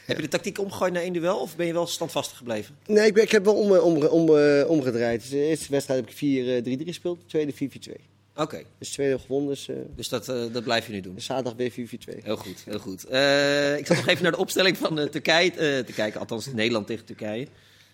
[0.06, 2.76] Heb je de tactiek omgegooid naar één duel of ben je wel standvastig gebleven?
[2.86, 5.22] Nee, ik, ben, ik heb wel om, om, om, eh, omgedraaid.
[5.22, 8.02] Dus de eerste wedstrijd heb ik 4-3-3 gespeeld, de tweede 4-4-2.
[8.36, 11.20] Oké, Dus de tweede gewonnen, dus eh, dus dat, eh, dat blijf je nu doen.
[11.22, 12.24] zaterdag weer 4-4-2.
[12.24, 13.04] Heel goed, heel goed.
[13.06, 16.20] Eh, ik zat nog even naar de opstelling van eh, Turkije eh, te kijken.
[16.20, 17.48] Althans, Nederland tegen Turkije.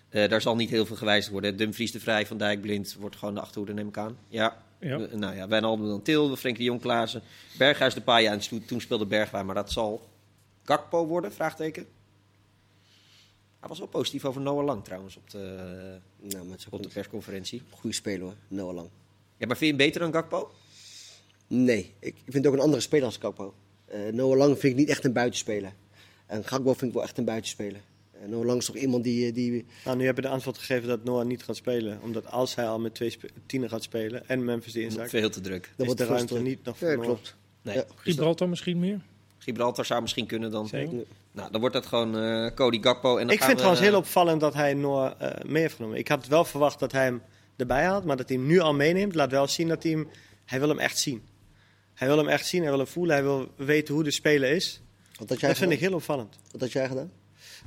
[0.08, 1.56] Eh, daar zal niet heel veel gewijzigd worden.
[1.56, 4.16] Dumfries de Vrij, Van Dijk, Blind wordt gewoon de achterhoede, neem ik aan.
[4.28, 4.62] Ja.
[4.80, 4.98] Ja.
[4.98, 7.22] Eh, nou ja, Wijnaldum dan Til, Frenkie de Jong, Klaassen.
[7.58, 9.46] Berghuis de Paaien en toen- toen speelde Bergwijn.
[9.46, 10.08] Maar dat zal
[10.64, 11.86] Gakpo worden, vraagteken.
[13.62, 17.62] Hij was wel positief over Noah Lang trouwens op de, Nou, maar op de persconferentie.
[17.70, 18.88] goede speler hoor, Noah Lang.
[19.36, 20.50] Ja, maar vind je hem beter dan Gakpo?
[21.46, 23.54] Nee, ik vind het ook een andere speler als Gakpo.
[23.86, 25.72] Eh Noah Lang vind ik niet echt een buitenspeler.
[26.26, 27.80] En Gakpo vind ik wel echt een buitenspeler.
[28.20, 29.26] En Noah Lang is toch iemand die...
[29.26, 31.98] eh, die Nou, nu heb je de antwoord gegeven dat Noah niet gaat spelen.
[32.02, 35.40] Omdat als hij al met twee tienen gaat spelen en Memphis die inzakt, Veel te
[35.40, 35.72] druk.
[35.76, 37.36] dan wordt de ruimte niet nog voor Ja, klopt.
[37.62, 37.74] Nee.
[37.74, 37.84] Ja.
[37.94, 39.00] Gibraltar misschien meer.
[39.42, 40.68] Gibraltar zou misschien kunnen dan.
[40.68, 41.04] Zeker.
[41.32, 43.16] Nou, dan wordt dat gewoon eh, Cody Gakpo.
[43.16, 45.74] En dan Ik gaan vind we, trouwens heel opvallend dat hij Noah eh, mee heeft
[45.74, 45.98] genomen.
[45.98, 47.22] Ik had wel verwacht dat hij hem
[47.56, 50.08] erbij haalt, maar dat hij hem nu al meeneemt, laat wel zien dat hij hem...
[50.44, 51.22] Hij wil hem echt zien.
[51.94, 54.50] Hij wil hem echt zien, hij wil hem voelen, hij wil weten hoe de speler
[54.50, 54.80] is.
[55.18, 56.38] Wat had jij Dat vind ik heel opvallend.
[56.50, 57.10] Wat had jij gedaan?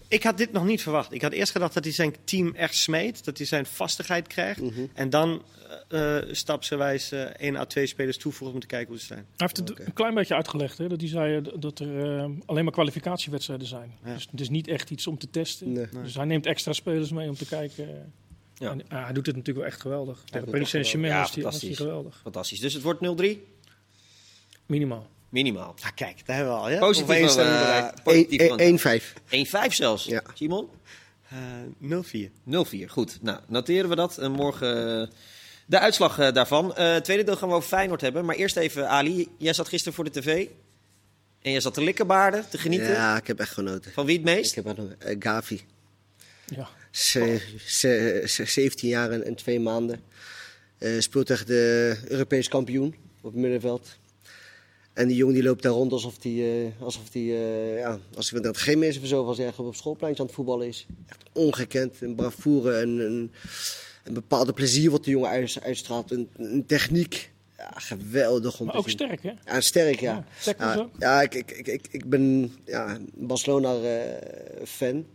[0.08, 1.14] Ik had dit nog niet verwacht.
[1.14, 4.62] Ik had eerst gedacht dat hij zijn team echt smeet, dat hij zijn vastigheid krijgt.
[4.62, 4.86] Mhm.
[4.94, 5.44] En dan
[5.90, 9.20] eh eh, stapsgewijs eh één à twee spelers toevoegt om te kijken hoe ze zijn.
[9.20, 10.78] Hij heeft het een klein beetje uitgelegd.
[10.78, 13.92] Hè, dat hij zei dat er eh, alleen maar kwalificatiewedstrijden zijn.
[14.06, 14.14] Ja.
[14.14, 15.72] Dus het is niet echt iets om te testen.
[15.72, 15.88] Nee.
[15.92, 16.04] Nee.
[16.04, 18.14] Dus hij neemt extra spelers mee om te kijken.
[18.56, 18.72] Ja.
[18.72, 20.24] En, ah, hij doet het natuurlijk wel echt geweldig.
[20.26, 21.78] Tegen Paris Saint-Germain Ja, hij fantastisch.
[21.78, 22.20] geweldig.
[22.22, 22.60] Fantastisch.
[22.60, 23.48] Dus het wordt 0-3.
[24.66, 25.08] Minimaal.
[25.30, 25.76] Minimaal.
[25.82, 26.70] Ah, kijk, daar hebben we al.
[26.70, 26.80] Ja?
[26.80, 29.14] Positief, eh, één- 1-5.
[29.30, 30.06] 1-5 zelfs.
[30.06, 30.22] Ja.
[30.34, 30.70] Simon?
[31.30, 31.38] Eh,
[31.78, 32.32] 0-4.
[32.44, 32.90] 0-4.
[32.90, 33.18] Goed.
[33.22, 34.18] Nou, noteren we dat.
[34.18, 35.08] En morgen eh,
[35.66, 36.76] de uitslag eh, daarvan.
[36.76, 38.26] Eh tweede deel gaan we over Feyenoord hebben.
[38.26, 39.28] Maar eerst even, Ali.
[39.38, 40.48] Jij zat gisteren voor de tv.
[41.42, 42.92] En jij zat te likkenbaarden, te genieten.
[42.92, 43.92] Ja, ik heb echt genoten.
[43.92, 44.58] Van wie het meest?
[44.58, 45.62] Ik heb eh, Gavi.
[46.46, 46.68] Ja.
[46.92, 50.02] Ze, ze, ze- 17 jaar en, en twee maanden.
[50.78, 53.98] Eh, speelt tegen de Europees kampioen op het middenveld.
[54.96, 58.32] En die jongen die loopt daar rond alsof die, eh, alsof die uh, ja, als
[58.32, 60.86] ik dat geen mensen zo zeggen, op het schoolpleintje aan het voetballen is.
[61.08, 62.02] Echt ongekend.
[62.02, 63.32] Een bravoure en een,
[64.04, 66.12] een bepaalde plezier wat de jongen uitstraalt.
[66.12, 67.32] Een, een techniek.
[67.58, 68.98] Ja, geweldig om maar te ook zien.
[68.98, 69.32] sterk, hè?
[69.46, 70.26] Ja, sterk, ja.
[70.44, 75.06] Ja, ja, ja, ik, ik, ik, ik, ik ben ja, Barcelona-fan.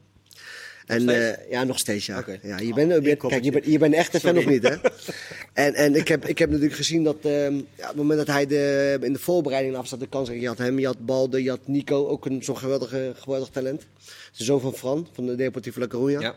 [0.90, 2.24] En eh, ja, nog steeds, ja.
[2.42, 4.74] Ja je bent, je kijk, je bent, je bent echt een fan of niet, hè?
[5.52, 8.26] en en ik, heb, ik heb natuurlijk gezien dat ehm, ja, op het moment dat
[8.26, 11.42] hij de, in de voorbereiding af zat, de kans je had hem, je had Balde,
[11.42, 13.86] je had Nico, ook een zo'n geweldige, geweldig talent.
[14.36, 16.20] De zoon van Fran, van de Deportivo La Coruña.
[16.20, 16.34] Ja.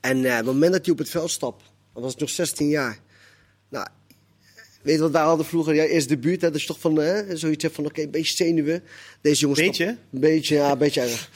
[0.00, 2.30] En eh, op het moment dat hij op het veld stapt, dan was het nog
[2.30, 2.98] 16 jaar.
[4.82, 5.74] Weet je wat wij hadden vroeger?
[5.74, 8.82] Ja, eerst debuut, hè, dat is toch van, hè, zoiets van, oké, een beetje zenuwen.
[9.20, 9.96] Deze jongen stapt- Beetje?
[10.12, 11.30] Een beetje, ja, een beetje erg.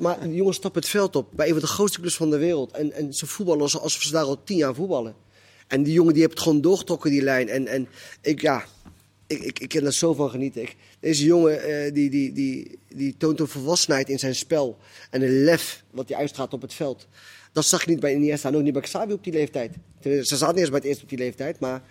[0.00, 2.38] Maar die jongens stappen het veld op bij een van de grootste clubs van de
[2.38, 2.72] wereld.
[2.72, 5.14] En, en ze voetballen alsof ze daar al tien jaar voetballen.
[5.66, 7.48] En die jongen die heeft het gewoon doorgetrokken, die lijn.
[7.48, 7.88] En, en
[8.20, 8.64] ik, ja,
[9.26, 10.62] ik, ik, ik kan er zo van genieten.
[10.62, 14.78] Ik, deze jongen, eh, die, die, die, die toont een volwassenheid in zijn spel.
[15.10, 17.06] En een lef wat hij uitstraalt op het veld.
[17.52, 19.74] Dat zag je niet bij Iniesta en ook niet bij Xavi op die leeftijd.
[20.02, 21.82] Ze zaten niet eens bij het eerst op die leeftijd, maar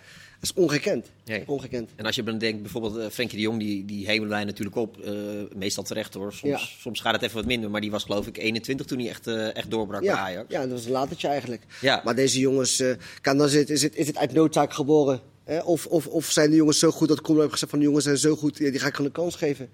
[0.46, 1.06] is ongekend.
[1.24, 1.42] Nee.
[1.46, 1.90] Ongekend.
[1.96, 4.76] En als je dan denkt, bijvoorbeeld eh, Frenkie de Jong, die, die hemelen wij natuurlijk
[4.76, 4.98] op.
[5.00, 5.12] eh,
[5.54, 6.32] meestal terecht hoor.
[6.32, 6.68] Soms, Ja.
[6.80, 7.70] soms gaat het even wat minder.
[7.70, 10.44] Maar die was geloof ik 21 toen hij echt, eh, echt doorbrak bij Ja, Ajax.
[10.52, 11.62] ja, dat was een latertje eigenlijk.
[11.80, 12.00] Ja.
[12.04, 12.82] Maar deze jongens,
[13.20, 15.20] kan, dan is, het, is, het, is het uit noodzaak geboren?
[15.44, 15.58] Hè?
[15.58, 18.04] Of, of, of zijn de jongens zo goed dat Koeman heeft gezegd van de jongens
[18.04, 19.68] zijn zo goed, die ga ik gewoon een kans geven.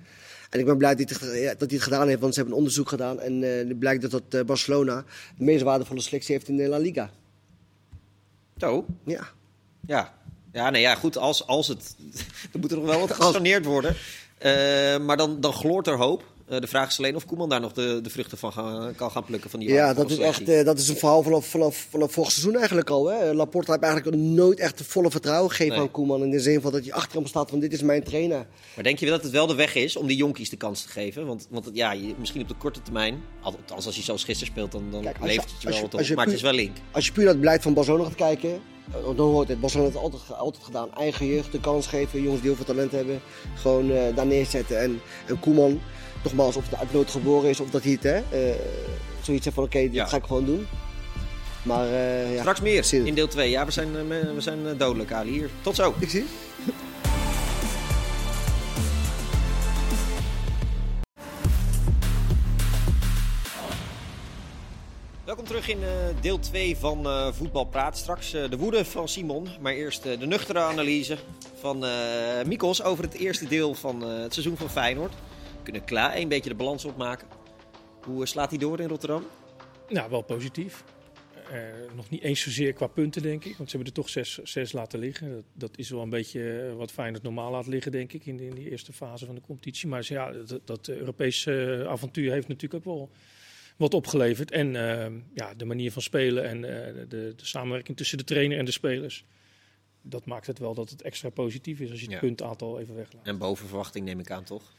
[0.51, 2.57] En ik ben blij dat hij het, dat hij het gedaan heeft, want ze hebben
[2.59, 3.21] een onderzoek gedaan.
[3.21, 5.05] En het blijkt dat, dat Barcelona
[5.37, 7.11] de meest waardevolle selectie heeft in de La Liga.
[8.57, 9.29] Zo, Ja.
[9.87, 10.15] ja.
[10.53, 11.17] Ja, nee, ja, goed.
[11.19, 11.95] Als, als het...
[12.53, 13.95] er moet er nog wel wat gesaneerd worden.
[14.39, 16.25] Eh, maar dan, dan gloort er hoop.
[16.49, 19.11] Eh, de vraag is alleen of Koeman daar nog de, de vruchten van gaan, kan
[19.11, 21.87] gaan plukken van die Ja, dat is echt eh, dat is een verhaal vanaf, vanaf,
[21.91, 23.07] vanaf vorig seizoen eigenlijk al.
[23.07, 23.33] Hè.
[23.35, 25.81] Laporte heeft eigenlijk nooit echt de volle vertrouwen gegeven Nee.
[25.83, 26.23] aan Koeman.
[26.23, 28.47] In de zin van dat hij achter hem staat van dit is mijn trainer.
[28.75, 30.89] Maar denk je dat het wel de weg is om die jonkies de kans te
[30.89, 31.27] geven?
[31.27, 34.73] Want, want ja, je, misschien op de korte termijn, althans als je zoals gisteren speelt,
[34.73, 36.01] dan, dan Kijk, je- levert het je wel je- wat op.
[36.01, 36.77] je Maar het is wel link.
[36.91, 38.61] Als je puur naar het beleid van Barcelona gaat kijken,
[38.91, 39.61] dan hoort het.
[39.61, 40.95] Barcelona heeft het altijd, altijd gedaan.
[40.95, 43.21] Eigen jeugd de kans geven, jongens die heel veel talent hebben.
[43.55, 44.81] Gewoon eh, daar neerzetten.
[44.81, 45.81] En, en Koeman,
[46.25, 48.17] nogmaals, of het uit nood geboren is of dat hij het, hè,
[48.51, 48.55] eh,
[49.23, 50.07] zoiets heeft van oké, dit Ja.
[50.07, 50.67] ga ik gewoon doen.
[51.63, 52.41] Maar eh, ja.
[52.41, 53.51] Straks meer in deel 2.
[53.51, 55.31] Ja, we zijn, eh, we zijn eh, dodelijk, Ali.
[55.31, 55.51] Hier.
[55.61, 55.95] Tot zo.
[55.99, 56.25] Ik zie.
[65.45, 67.97] Terug in eh, deel 2 van eh Voetbal Praat.
[67.99, 71.17] Straks eh, de woede van Simon, maar eerst de nuchtere analyse
[71.55, 71.85] van
[72.47, 75.13] Mikos over het eerste deel van het seizoen van Feyenoord.
[75.13, 77.29] We kunnen klaar een beetje de balans opmaken.
[78.05, 79.25] Hoe slaat hij door in Rotterdam?
[79.89, 80.85] Nou, wel positief.
[81.97, 83.57] Nog niet eens zozeer qua punten, denk ik.
[83.57, 85.45] Want ze hebben er toch zes, zes laten liggen.
[85.53, 88.71] Dat, is wel een beetje wat Feyenoord normaal laat liggen, denk ik, in, in die
[88.71, 89.89] eerste fase van de competitie.
[89.89, 93.11] Maar ja, dat, dat Europese avontuur heeft natuurlijk ook wel
[93.77, 94.51] wat opgeleverd.
[94.51, 98.59] En eh, ja, de manier van spelen en eh, de, de samenwerking tussen de trainer
[98.59, 99.25] en de spelers.
[100.03, 102.21] Dat maakt het wel dat het extra positief is als je het Ja.
[102.21, 103.27] puntaantal even weglaat.
[103.27, 104.73] En boven verwachting neem ik aan, toch?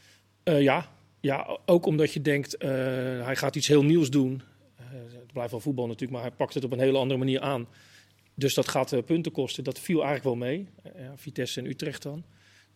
[0.44, 0.92] Eh, ja.
[1.20, 2.70] ja, ook omdat je denkt, eh,
[3.26, 4.42] hij gaat iets heel nieuws doen.
[4.94, 7.68] Het blijft wel voetbal natuurlijk, maar hij pakt het op een hele andere manier aan.
[8.36, 9.64] Dus dat gaat punten kosten.
[9.64, 10.68] Dat viel eigenlijk wel mee.
[10.98, 12.24] Ja, Vitesse en Utrecht dan.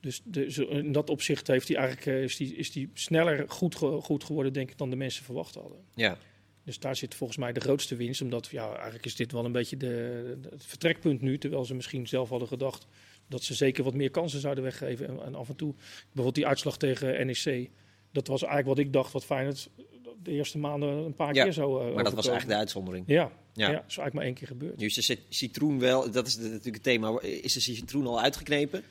[0.07, 3.45] Dus de, zo- in dat opzicht heeft hij eigenlijk, eh, is, die, is die sneller
[3.49, 5.77] goed, ge- goed geworden, denk ik, dan de mensen verwacht hadden.
[5.95, 6.17] Ja.
[6.63, 8.21] Dus daar zit volgens mij de grootste winst.
[8.21, 11.37] Omdat ja, eigenlijk is dit wel een beetje de, de- het vertrekpunt nu.
[11.37, 12.87] Terwijl ze misschien zelf hadden gedacht
[13.27, 15.07] dat ze zeker wat meer kansen zouden weggeven.
[15.07, 15.73] En, en af en toe,
[16.05, 17.69] bijvoorbeeld die uitslag tegen NEC.
[18.11, 19.69] Dat was eigenlijk wat ik dacht wat Feyenoord
[20.23, 23.03] de eerste maanden een paar Ja, keer zou eh, Maar dat was eigenlijk de uitzondering.
[23.07, 23.31] Ja, Ja.
[23.53, 23.65] ja.
[23.65, 24.77] dat is eigenlijk maar één keer gebeurd.
[24.77, 28.07] Nu is de cit- citroen wel, dat is de- natuurlijk het thema, is de citroen
[28.07, 28.83] al uitgeknepen?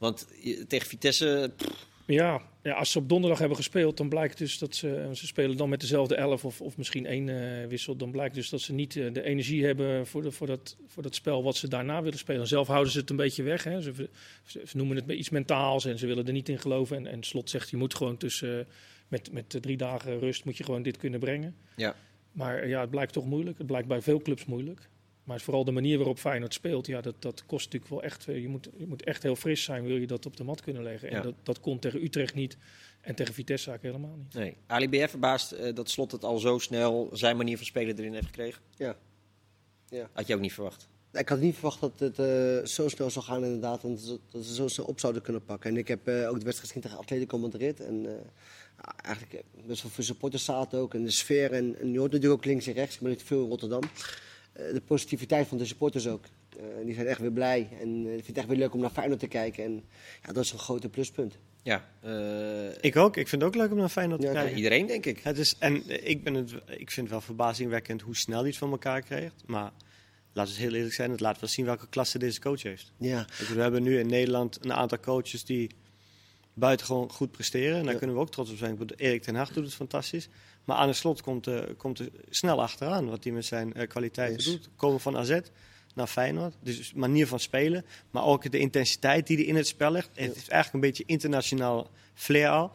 [0.00, 0.26] Want
[0.68, 4.74] tegen Vitesse, pff, Ja, ja, als ze op donderdag hebben gespeeld, dan blijkt dus dat
[4.74, 7.96] ze, ze spelen dan met dezelfde elf of, of misschien één eh, wissel.
[7.96, 11.02] Dan blijkt dus dat ze niet eh, de energie hebben voor, de, voor, dat, voor
[11.02, 12.46] dat spel wat ze daarna willen spelen.
[12.46, 13.64] Zelf houden ze het een beetje weg.
[13.64, 13.80] Hè.
[13.80, 14.08] Ze,
[14.44, 16.96] ze, ze noemen het iets mentaals en ze willen er niet in geloven.
[16.96, 18.66] En, en Slot zegt, je moet gewoon tussen, eh,
[19.08, 21.56] met, met drie dagen rust moet je gewoon dit kunnen brengen.
[21.76, 21.94] ja.
[22.32, 23.58] Maar ja, het blijkt toch moeilijk.
[23.58, 24.88] Het blijkt bij veel clubs moeilijk.
[25.24, 28.28] Maar vooral de manier waarop Feyenoord speelt, ja, dat, dat kost natuurlijk wel echt.
[28.28, 30.60] eh, Je moet, je moet echt heel fris zijn, wil je dat op de mat
[30.60, 31.10] kunnen leggen.
[31.10, 31.16] Ja.
[31.16, 32.56] En dat, dat kon tegen Utrecht niet
[33.00, 34.34] en tegen Vitesse eigenlijk helemaal niet.
[34.34, 34.56] Nee.
[34.66, 37.98] Ali, ben jij verbaasd eh, dat Slot het al zo snel zijn manier van spelen
[37.98, 38.62] erin heeft gekregen?
[38.76, 38.96] Ja.
[39.88, 40.08] Ja.
[40.12, 40.88] Had je ook niet verwacht?
[41.12, 43.84] Ik had niet verwacht dat het eh, zo snel zou gaan inderdaad.
[43.84, 43.98] En
[44.30, 45.70] dat ze zo snel op zouden kunnen pakken.
[45.70, 47.80] En ik heb eh, ook de wedstrijd gezien tegen Atletico Madrid.
[47.80, 48.12] En eh,
[48.76, 50.94] ja, eigenlijk best wel veel supporters zaten ook.
[50.94, 51.52] En de sfeer.
[51.52, 52.94] En, en je hoort natuurlijk ook links en rechts.
[52.94, 53.82] Ik ben niet veel in Rotterdam.
[54.66, 56.24] Eh, de positiviteit van de supporters ook.
[56.58, 57.68] Eh, die zijn echt weer blij.
[57.80, 59.64] En eh, ik vind het echt weer leuk om naar Feyenoord te kijken.
[59.64, 59.84] En
[60.26, 61.38] ja, dat is een grote pluspunt.
[61.62, 63.16] Ja, eh, Ik ook.
[63.16, 64.56] Ik vind het ook leuk om naar Feyenoord te Ja, kijken.
[64.56, 65.18] iedereen denk ik.
[65.22, 68.48] Het is, en eh, ik, ben het, ik vind het wel verbazingwekkend hoe snel hij
[68.48, 69.34] het van elkaar krijgt.
[69.46, 69.70] Maar
[70.32, 72.92] laten we heel eerlijk zijn, het laat wel zien welke klasse deze coach heeft.
[72.96, 75.70] Ja, bedoel, We hebben nu in Nederland een aantal coaches die
[76.54, 77.76] buitengewoon goed presteren.
[77.78, 77.98] En daar Ja.
[77.98, 78.78] kunnen we ook trots op zijn.
[78.96, 80.28] Erik ten Hag doet het fantastisch.
[80.64, 83.88] Maar aan de slot komt, eh, komt er snel achteraan wat hij met zijn eh,
[83.88, 84.44] kwaliteiten Yes.
[84.44, 84.68] doet.
[84.76, 85.40] Komen van AZ
[85.94, 86.54] naar Feyenoord.
[86.62, 87.84] Dus manier van spelen.
[88.10, 90.08] Maar ook de intensiteit die hij in het spel legt.
[90.14, 92.72] Het is eigenlijk een beetje internationaal flair al.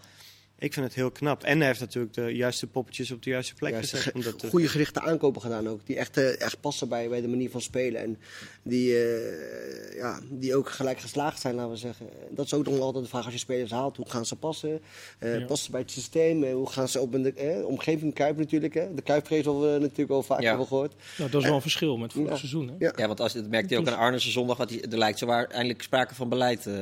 [0.60, 1.44] Ik vind het heel knap.
[1.44, 4.14] En hij heeft natuurlijk de juiste poppetjes op de juiste plek juist gezet.
[4.14, 5.86] om dat te- goede gerichte aankopen gedaan ook.
[5.86, 8.02] Die echt, eh, echt passen bij, bij de manier van spelen.
[8.02, 8.18] En
[8.64, 12.06] die, eh, ja, die ook gelijk geslaagd zijn, laten we zeggen.
[12.30, 13.98] Dat is ook nog altijd de vraag als je spelers haalt.
[13.98, 14.82] Hoe gaan ze passen?
[15.20, 15.46] Eh, Ja.
[15.46, 16.44] Passen bij het systeem?
[16.44, 18.74] Hoe gaan ze op in de eh, omgeving Kuip natuurlijk?
[18.74, 18.94] Hè?
[18.94, 20.48] De Kuipvrees al we natuurlijk al vaak Ja.
[20.50, 20.94] hebben gehoord.
[21.18, 22.36] Nou, dat is wel een verschil met vorig Ja.
[22.38, 22.68] seizoen.
[22.68, 22.74] Hè?
[22.80, 22.94] Ja.
[22.96, 24.58] Ja, want als, dat merkte je ook aan Arnessen zondag.
[24.58, 26.74] Wat die, er lijkt zo waar eindelijk sprake van beleid eh,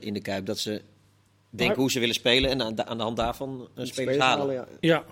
[0.00, 0.46] in de Kuip.
[0.46, 0.82] Dat ze
[1.58, 4.16] denken Maar- hoe ze willen spelen en aan, de- aan de hand daarvan eh, spelers,
[4.18, 4.54] halen.
[4.54, 4.66] ja.
[4.80, 5.04] Ja.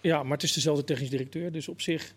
[0.00, 2.14] ja, maar het is dezelfde technisch directeur, dus op zich.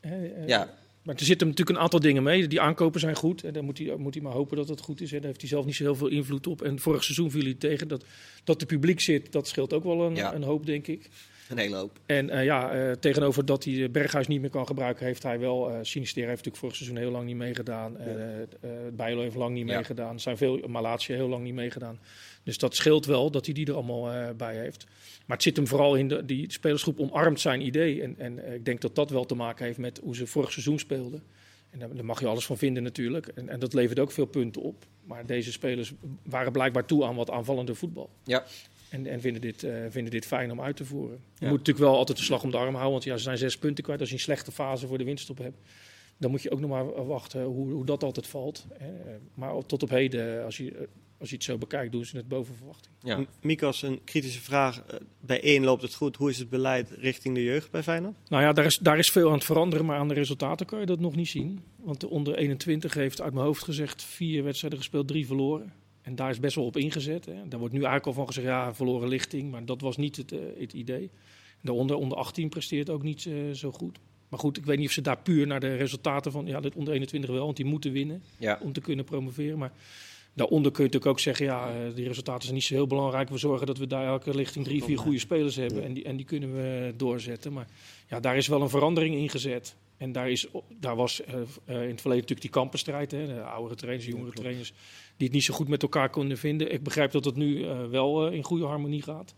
[0.00, 2.46] Hè, eh, Ja, Maar er zitten natuurlijk een aantal dingen mee.
[2.48, 3.44] Die aankopen zijn goed.
[3.44, 5.10] En dan moet hij, moet hij maar hopen dat het goed is.
[5.10, 5.16] Hè.
[5.16, 6.62] Daar heeft hij zelf niet zo heel veel invloed op.
[6.62, 7.88] En vorig seizoen viel hij tegen.
[7.88, 8.04] Dat,
[8.44, 10.34] dat er publiek zit, dat scheelt ook wel een, Ja.
[10.34, 11.08] een hoop, denk ik.
[11.48, 11.98] een hele hoop.
[12.06, 15.70] En eh, ja, eh, tegenover dat hij Berghuis niet meer kan gebruiken, heeft hij wel.
[15.70, 17.96] eh Sinister heeft natuurlijk vorig seizoen heel lang niet meegedaan.
[17.98, 18.46] eh eh,
[18.92, 19.74] Bijlo heeft lang niet Ja.
[19.74, 20.14] meegedaan.
[20.14, 21.98] Er zijn veel Malatia heel lang niet meegedaan.
[22.42, 24.86] Dus dat scheelt wel dat hij die er allemaal eh, bij heeft.
[25.26, 28.02] Maar het zit hem vooral in de, die spelersgroep omarmt zijn idee.
[28.02, 30.52] En, en eh, ik denk dat dat wel te maken heeft met hoe ze vorig
[30.52, 31.22] seizoen speelden.
[31.70, 33.26] En daar, mag je alles van vinden natuurlijk.
[33.26, 34.84] En, en dat levert ook veel punten op.
[35.04, 38.10] Maar deze spelers waren blijkbaar toe aan wat aanvallender voetbal.
[38.24, 38.44] Ja.
[38.88, 41.18] En, en vinden, dit, eh, vinden dit fijn om uit te voeren.
[41.38, 42.92] Je moet natuurlijk wel altijd de slag om de arm houden.
[42.92, 44.00] Want ja, ze zijn zes punten kwijt.
[44.00, 45.58] Als je een slechte fase voor de winststop hebt,
[46.16, 48.66] dan moet je ook nog maar wachten hoe, hoe dat altijd valt.
[49.34, 50.88] Maar tot op heden, als je,
[51.22, 52.94] als je het zo bekijkt, doen ze het boven verwachting.
[53.02, 53.16] Ja.
[53.18, 54.82] M- Mikos, een kritische vraag.
[54.82, 56.16] Eh, Bij één loopt het goed.
[56.16, 58.14] Hoe is het beleid richting de jeugd bij Feyenoord?
[58.28, 60.80] Nou ja, daar is, daar is veel aan het veranderen, maar aan de resultaten kan
[60.80, 61.60] je dat nog niet zien.
[61.76, 65.72] Want de onder 21 heeft uit mijn hoofd gezegd vier wedstrijden gespeeld, drie verloren.
[66.02, 67.24] En daar is best wel op ingezet.
[67.24, 67.32] Hè.
[67.48, 69.50] Daar wordt nu eigenlijk al van gezegd, ja, verloren lichting.
[69.50, 71.10] Maar dat was niet het, eh, het idee.
[71.60, 73.98] De onder, onder 18 presteert ook niet eh, zo goed.
[74.28, 76.46] Maar goed, ik weet niet of ze daar puur naar de resultaten van...
[76.46, 78.58] Ja, dit onder 21 wel, want die moeten winnen Ja.
[78.62, 79.58] om te kunnen promoveren.
[79.58, 79.72] Maar
[80.34, 83.28] daaronder kun je natuurlijk ook zeggen, ja, eh, die resultaten zijn niet zo heel belangrijk.
[83.28, 85.84] We zorgen dat we daar elke lichting drie, vier goede spelers hebben.
[85.84, 87.52] En die, en die kunnen we doorzetten.
[87.52, 87.66] Maar
[88.08, 89.76] ja, daar is wel een verandering in gezet.
[89.96, 90.46] En daar, is,
[90.80, 93.10] daar was eh, eh, in het verleden natuurlijk die kampenstrijd.
[93.10, 94.72] Hè, de oudere trainers, jongere trainers,
[95.16, 96.72] die het niet zo goed met elkaar konden vinden.
[96.72, 99.34] Ik begrijp dat het nu wel in goede harmonie gaat.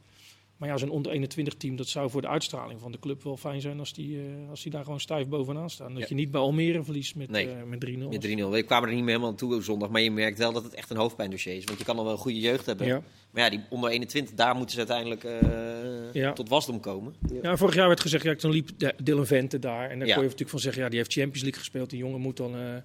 [0.56, 3.36] Maar ja, zo'n onder 21 team, dat zou voor de uitstraling van de club wel
[3.36, 5.92] fijn zijn als die, eh, als die daar gewoon stijf bovenaan staan.
[5.92, 6.06] Dat Ja.
[6.08, 7.48] je niet bij Almere verliest met, Nee.
[7.48, 8.08] eh, met 3-0.
[8.08, 8.50] Met 3-0.
[8.50, 9.88] We kwamen er niet meer helemaal aan toe zondag.
[9.90, 11.64] Maar je merkt wel dat het echt een hoofdpijndossier is.
[11.64, 12.86] Want je kan al wel een goede jeugd hebben.
[12.86, 13.02] Ja.
[13.30, 16.32] Maar ja, die onder 21, daar moeten ze uiteindelijk eh, Ja.
[16.32, 17.14] tot wasdom komen.
[17.42, 18.70] Ja, vorig jaar werd gezegd, ja, toen liep
[19.02, 19.90] Dylan Vente daar.
[19.90, 20.14] En daar Ja.
[20.14, 21.90] kon je natuurlijk van zeggen, ja, die heeft Champions League gespeeld.
[21.90, 22.76] Die jongen moet dan eh,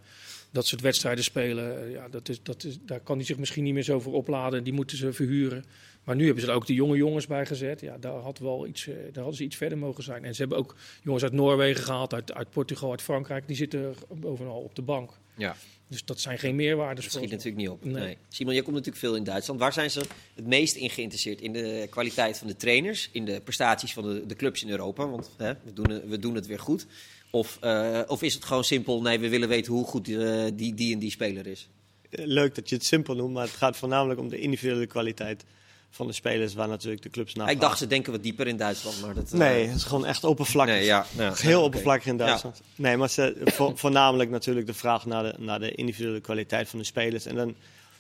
[0.52, 1.90] dat soort wedstrijden spelen.
[1.92, 4.64] Ja, dat is, dat is, daar kan hij zich misschien niet meer zo voor opladen.
[4.64, 5.66] Die moeten ze verhuren.
[6.10, 7.82] Maar nu hebben ze er ook de jonge jongens bij gezet.
[7.82, 10.26] Ja, daar, had wel iets, eh, daar hadden ze iets verder mogen zijn.
[10.26, 13.48] En ze hebben ook jongens uit Noorwegen gehaald, uit, uit Portugal, uit Frankrijk.
[13.48, 15.12] Die zitten bovenal op de bank.
[15.38, 15.56] Ja.
[15.88, 17.84] Dus dat zijn geen meerwaardes Dat voor schiet natuurlijk niet op.
[17.84, 17.94] Nee.
[18.04, 18.18] Nee.
[18.30, 19.60] Simon, jij komt natuurlijk veel in Duitsland.
[19.60, 20.02] Waar zijn ze
[20.36, 21.42] het meest in geïnteresseerd?
[21.42, 23.10] In de kwaliteit van de trainers?
[23.12, 25.08] In de prestaties van de, de clubs in Europa?
[25.08, 26.86] Want hè, we, doen, het- we doen het weer goed.
[27.32, 30.74] Of, eh, of is het gewoon simpel, nee, we willen weten hoe goed eh, die,
[30.74, 31.70] die en die speler is?
[32.10, 35.44] Leuk dat je het simpel noemt, maar het gaat voornamelijk om de individuele kwaliteit
[35.90, 38.58] van de spelers, waar natuurlijk de clubs naar ik dacht, ze denken wat dieper in
[38.58, 39.02] Duitsland.
[39.02, 40.76] Maar dat, eh, Nee, het is gewoon echt oppervlakkig.
[40.76, 42.62] nee, ja, ja, Heel oppervlakkig in Duitsland.
[42.76, 46.80] Nee, maar ze, vo- voornamelijk natuurlijk de vraag naar de, naar de individuele kwaliteit van
[46.80, 47.26] de spelers.
[47.26, 47.56] En dan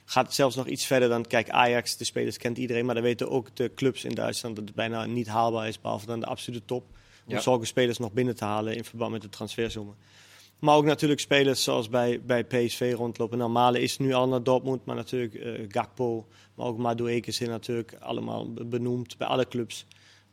[0.06, 3.04] gaat het zelfs nog iets verder dan, kijk, Ajax, de spelers kent iedereen, maar dan
[3.04, 6.25] weten ook de clubs in Duitsland dat het bijna niet haalbaar is, behalve dan de
[6.25, 6.84] absolute top,
[7.25, 9.95] om zulke spelers nog binnen te halen in verband met de transfersommen.
[10.60, 13.52] Maar ook natuurlijk spelers zoals bij, bij PSV rondlopen.
[13.52, 17.93] Malen is nu al naar Dortmund, maar natuurlijk eh, Gakpo, maar ook Madueke zijn natuurlijk
[18.00, 19.86] allemaal be- benoemd bij alle clubs.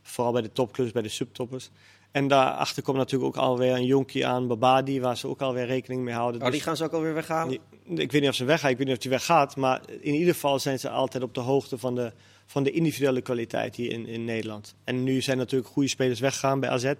[0.03, 1.71] Vooral bij de topclubs, bij de subtoppers.
[2.11, 6.03] En daarachter komt natuurlijk ook alweer een jonkie aan, Babadi, waar ze ook alweer rekening
[6.03, 6.41] mee houden.
[6.41, 7.49] Oh, die Dus gaan ze ook alweer weghalen?
[7.85, 9.57] die- ik weet niet of ze weggaan, ik weet niet of hij weggaat.
[9.57, 12.13] Maar in ieder geval zijn ze altijd op de hoogte van de,
[12.47, 14.75] van de individuele kwaliteit hier in, in Nederland.
[14.85, 16.93] En nu zijn natuurlijk goede spelers weggegaan bij AZ.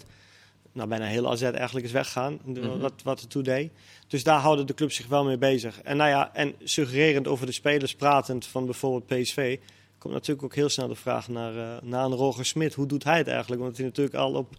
[0.77, 2.79] Nou, bijna heel AZ eigenlijk is weggegaan, de- Mhm.
[2.79, 3.71] wat, wat het toe deed.
[4.09, 5.81] Dus daar houden de clubs zich wel mee bezig.
[5.83, 9.59] En nou ja, en suggererend over de spelers pratend van bijvoorbeeld PSV...
[9.99, 12.75] komt natuurlijk ook heel snel de vraag naar, eh, naar een Roger Smit.
[12.75, 13.63] Hoe doet hij het eigenlijk?
[13.63, 14.55] Want hij natuurlijk al op,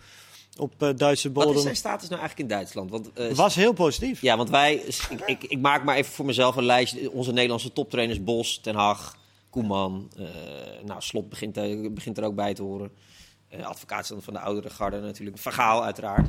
[0.57, 1.61] op eh, Duitse Wat is bodem.
[1.61, 2.89] zijn status nou eigenlijk in Duitsland?
[2.91, 4.21] Want, eh, Was heel positief.
[4.21, 4.73] Ja, want wij,
[5.09, 7.11] ik, ik, ik maak maar even voor mezelf een lijstje.
[7.11, 9.17] Onze Nederlandse toptrainers, Bos, Ten Hag,
[9.49, 10.11] Koeman.
[10.85, 11.53] nou, Slot begint,
[11.93, 12.91] begint er ook bij te horen.
[13.49, 15.37] Eh advocaat van de oudere garde natuurlijk.
[15.37, 16.27] Vergaal uiteraard.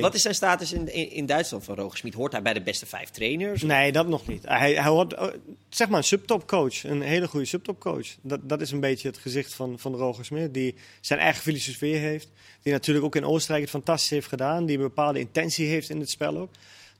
[0.00, 2.14] Wat, is zijn status in, in, in Duitsland van Roger Smit?
[2.14, 3.62] Hoort hij bij de beste vijf trainers?
[3.62, 4.44] Nee, dat nog niet.
[4.46, 5.26] Hij, hij hoort, eh,
[5.68, 6.84] zeg maar een subtopcoach.
[6.84, 8.06] Een hele goede subtopcoach.
[8.20, 10.54] Dat, dat is een beetje het gezicht van, van Roger Smit.
[10.54, 12.28] Die zijn eigen filosofie heeft.
[12.62, 14.66] Die natuurlijk ook in Oostenrijk het fantastisch heeft gedaan.
[14.66, 16.50] Die een bepaalde intentie heeft in het spel ook.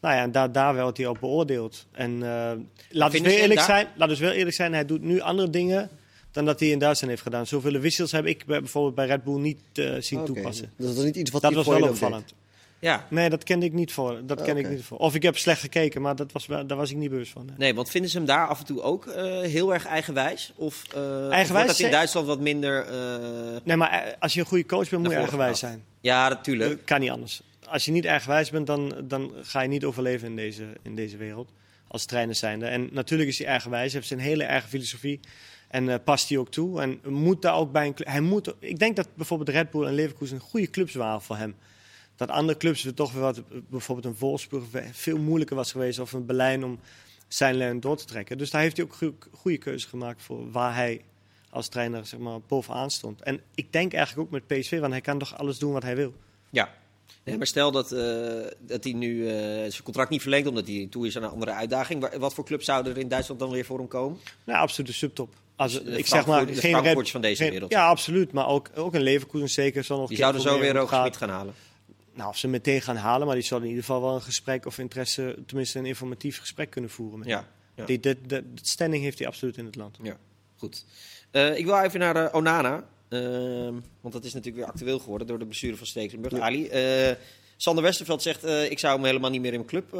[0.00, 1.86] Nou ja, en daar, daar werd hij op beoordeeld.
[1.92, 2.52] En eh
[2.90, 5.50] laat, dus weer eerlijk daar- zijn, laat dus wel eerlijk zijn, hij doet nu andere
[5.50, 5.90] dingen
[6.32, 7.46] dan dat hij in Duitsland heeft gedaan.
[7.46, 10.72] Zoveel wissels heb ik bij- bijvoorbeeld bij Red Bull niet eh, zien toepassen.
[10.76, 11.88] Dat was niet iets wat Dat was wel deed.
[11.90, 12.34] opvallend.
[12.78, 13.06] Ja.
[13.10, 14.20] Nee, dat kende ik niet voor.
[14.26, 14.98] Dat ken ik niet voor.
[14.98, 17.44] Of ik heb slecht gekeken, maar dat was, daar was ik niet bewust van.
[17.46, 17.54] nee.
[17.58, 20.52] Nee, want vinden ze hem daar af en toe ook eh, heel erg eigenwijs?
[20.56, 22.86] Of, eh, of Eigenwijs wordt dat in Duitsland wat minder...
[22.86, 25.84] eh, Nee, maar als je een goede coach bent, moet je eigenwijs zijn.
[26.00, 26.70] Ja, natuurlijk.
[26.70, 27.42] Dat kan niet anders.
[27.68, 31.16] Als je niet eigenwijs bent, dan, dan ga je niet overleven in deze, in deze
[31.16, 31.48] wereld.
[31.88, 32.66] Als trainer zijnde.
[32.66, 33.84] En natuurlijk is hij eigenwijs.
[33.84, 35.20] Hij heeft zijn hele eigen filosofie.
[35.70, 36.80] En eh, past die ook toe.
[36.80, 39.94] En moet daar ook bij een hij moet, Ik denk dat bijvoorbeeld Red Bull en
[39.94, 41.54] Leverkusen goede clubs waren voor hem.
[42.16, 45.98] Dat andere clubs weer toch weer wat, bijvoorbeeld een Wolfsburg veel moeilijker was geweest.
[45.98, 46.78] Of een Berlijn om
[47.28, 48.38] zijn lijn door te trekken.
[48.38, 51.00] Dus daar heeft hij ook goe- goede keuze gemaakt voor waar hij
[51.50, 53.22] als trainer zeg maar, bovenaan stond.
[53.22, 55.96] En ik denk eigenlijk ook met PSV, want hij kan toch alles doen wat hij
[55.96, 56.14] wil.
[56.50, 56.74] Ja.
[57.24, 59.34] Nee, maar stel dat, eh, dat hij nu eh,
[59.70, 62.00] zijn contract niet verlengt omdat hij toe is aan een andere uitdaging.
[62.00, 64.18] Wa- Wat voor club zouden er in Duitsland dan weer voor hem komen?
[64.44, 65.34] Nou, absoluut de subtop.
[65.60, 67.72] Als, ik zeg maar, de geen Red- van deze geen- wereld.
[67.72, 68.32] Ja, absoluut.
[68.32, 69.84] Maar ook, ook een Leverkusen zeker.
[69.84, 71.54] Zal nog Die zouden zo weer Smit het gaan halen.
[72.14, 74.66] Nou, of ze meteen gaan halen, maar die zullen in ieder geval wel een gesprek
[74.66, 77.18] of interesse, tenminste een informatief gesprek kunnen voeren.
[77.18, 77.28] Met.
[77.28, 77.84] Ja, ja.
[77.84, 79.96] Die, de, de, de standing heeft hij absoluut in het land.
[80.02, 80.16] Ja,
[80.56, 80.84] goed.
[81.30, 82.84] Eh, ik wil even naar eh, Onana.
[83.08, 86.38] Ehm, want dat is natuurlijk weer actueel geworden door de blessure van Stekelenburg.
[86.38, 87.14] Ali, eh,
[87.56, 89.90] Sander Westerveld zegt, ik zou hem helemaal niet meer in mijn club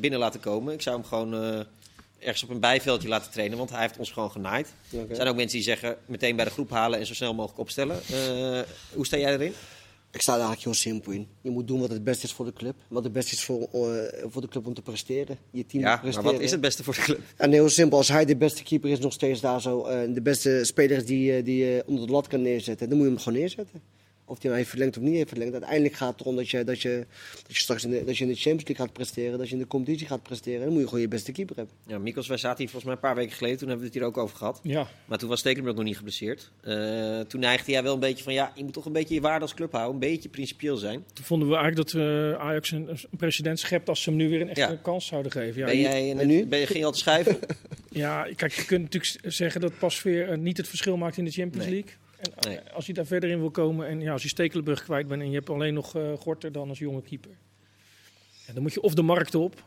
[0.00, 0.74] binnen laten komen.
[0.74, 1.66] Ik zou hem gewoon
[2.18, 4.72] ergens op een bijveldje laten trainen, want hij heeft ons gewoon genaaid.
[5.08, 7.60] Er zijn ook mensen die zeggen, meteen bij de groep halen en zo snel mogelijk
[7.60, 7.96] opstellen.
[7.96, 8.60] Eh,
[8.94, 9.52] hoe sta jij erin?
[10.12, 11.28] Ik sta er eigenlijk heel simpel in.
[11.40, 12.74] Je moet doen wat het beste is voor de club.
[12.88, 15.38] Wat het beste is voor, eh, voor de club om te presteren.
[15.50, 16.32] Je team Ja, maar presteren.
[16.32, 17.20] wat is het beste voor de club?
[17.36, 19.84] En heel simpel, als hij de beste keeper is, nog steeds daar zo.
[19.84, 22.88] eh, de beste speler is die, die je onder de lat kan neerzetten.
[22.88, 23.82] Dan moet je hem gewoon neerzetten.
[24.28, 25.52] Of hij nou heeft verlengd of niet heeft verlengd.
[25.52, 27.06] Uiteindelijk gaat het erom dat je, dat je,
[27.46, 29.38] dat je straks in de, dat je in de Champions League gaat presteren.
[29.38, 30.60] Dat je in de competitie gaat presteren.
[30.60, 31.74] Dan moet je gewoon je beste keeper hebben.
[31.86, 34.00] Ja, Mikos, wij zaten hier volgens mij een paar weken geleden, toen hebben we het
[34.02, 34.60] hier ook over gehad.
[34.62, 36.50] Ja, Maar toen was Stekelenburg nog niet geblesseerd.
[36.60, 39.20] Eh, toen neigde jij wel een beetje van, ja, je moet toch een beetje je
[39.20, 39.94] waarde als club houden.
[39.94, 41.04] Een beetje principieel zijn.
[41.12, 44.28] toen vonden we eigenlijk dat eh, Ajax een, een precedent schept als ze hem nu
[44.28, 44.78] weer een echte Ja.
[44.82, 45.60] kans zouden geven.
[45.60, 46.46] Ja, ben, jij, en nu?
[46.46, 47.38] ben je, ging je al te schuiven?
[47.90, 51.30] ja, kijk, je kunt natuurlijk zeggen dat Pasveer eh, niet het verschil maakt in de
[51.30, 51.74] Champions Nee.
[51.74, 51.92] League.
[52.26, 52.72] En eh, Nee.
[52.72, 55.28] als je daar verder in wil komen en ja, als je Stekelenburg kwijt bent en
[55.28, 57.30] je hebt alleen nog eh, Gorter dan als jonge keeper.
[58.46, 59.62] Ja, dan moet je of de markt op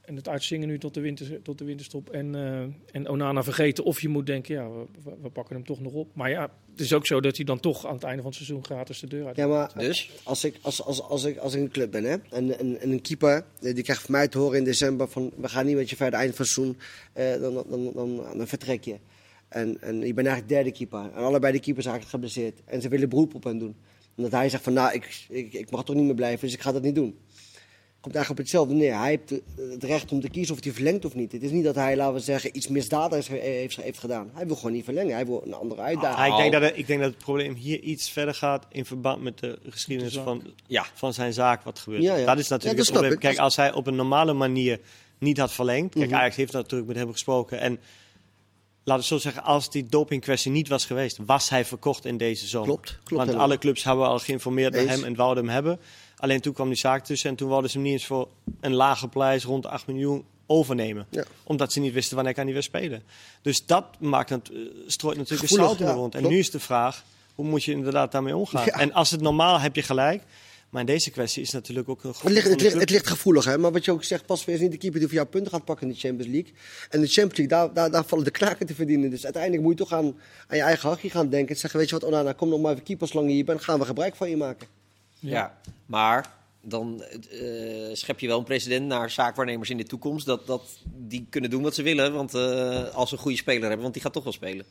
[0.00, 3.84] en het uitzingen nu tot de, winter, tot de winterstop en, eh, en Onana vergeten.
[3.84, 6.14] Of je moet denken, ja, we, we- we pakken hem toch nog op.
[6.14, 8.34] Maar ja, het is ook zo dat hij dan toch aan het einde van het
[8.40, 10.10] seizoen gratis de deur uit Ja, maar Dus?
[10.22, 12.90] als ik, als, als, als, ik, als ik een club ben hè, en, en, en
[12.90, 15.90] een keeper, die krijgt van mij te horen in december van we gaan niet met
[15.90, 16.78] je verder eind van het seizoen,
[17.12, 18.96] eh, dan, dan, dan, dan, dan vertrek je.
[19.54, 20.98] En, en ik ben eigenlijk derde keeper.
[21.14, 22.60] En allebei de keepers zijn eigenlijk geblesseerd.
[22.64, 23.76] En ze willen beroep op hem doen.
[24.16, 26.60] Omdat hij zegt van nou, ik, ik, ik mag toch niet meer blijven, dus ik
[26.62, 27.18] ga dat niet doen.
[28.00, 28.98] Komt eigenlijk op hetzelfde neer.
[28.98, 31.32] Hij heeft het recht om te kiezen of hij verlengt of niet.
[31.32, 34.30] Het is niet dat hij, laten we zeggen, iets misdadigs he- heeft, heeft gedaan.
[34.34, 35.14] Hij wil gewoon niet verlengen.
[35.14, 36.18] Hij wil een andere uitdaging.
[36.32, 38.84] Ah, ik, denk dat het, ik denk dat het probleem hier iets verder gaat in
[38.84, 40.86] verband met de geschiedenis De van, Ja.
[40.94, 42.02] van zijn zaak wat gebeurt.
[42.02, 42.26] Ja, ja.
[42.26, 43.12] Dat is natuurlijk Ja, dat het probleem.
[43.12, 43.18] ik.
[43.18, 44.80] Kijk, als hij op een normale manier
[45.18, 45.94] niet had verlengd.
[45.94, 46.14] Kijk, Mhm.
[46.18, 47.60] Ajax heeft natuurlijk met hem gesproken.
[47.60, 47.78] En
[48.84, 52.46] laten we zo zeggen, als die dopingkwestie niet was geweest, was hij verkocht in deze
[52.46, 52.68] zomer.
[52.68, 53.46] Klopt, klopt Want helemaal.
[53.46, 55.80] alle clubs hebben al geïnformeerd naar hem en wouden hem hebben.
[56.16, 58.28] Alleen toen kwam die zaak tussen en toen wilden ze hem niet eens voor
[58.60, 61.06] een lage prijs rond de 8 miljoen overnemen.
[61.10, 61.24] Ja.
[61.42, 63.02] Omdat ze niet wisten wanneer kan hij weer spelen.
[63.42, 66.14] Dus dat maakt het, eh, strooit natuurlijk een Gevoelig, zout in de ja, wond.
[66.14, 66.34] En klopt.
[66.34, 68.64] nu is de vraag, hoe moet je inderdaad daarmee omgaan?
[68.64, 68.72] Ja.
[68.72, 70.22] En als het normaal heb je gelijk.
[70.74, 73.44] Maar in deze kwestie is natuurlijk ook een Het ligt, het, ligt, het ligt gevoelig,
[73.44, 73.58] hè?
[73.58, 75.52] maar wat je ook zegt, pas weer is niet de keeper die voor jou punten
[75.52, 76.52] gaat pakken in de Champions League.
[76.90, 79.10] En de Champions League, daar, daar, daar vallen de knaken te verdienen.
[79.10, 81.54] Dus uiteindelijk moet je toch aan, aan je eigen hachje gaan denken.
[81.54, 83.62] En zeggen, weet je wat, Onana, kom nog maar even keeper zolang je hier bent.
[83.62, 84.66] gaan we gebruik van je maken.
[85.18, 85.58] Ja.
[85.86, 87.40] Maar dan eh,
[87.92, 90.26] schep je wel een precedent naar zaakwaarnemers in de toekomst.
[90.26, 92.12] Dat, dat die kunnen doen wat ze willen.
[92.12, 94.66] Want eh, als ze een goede speler hebben, want die gaat toch wel spelen.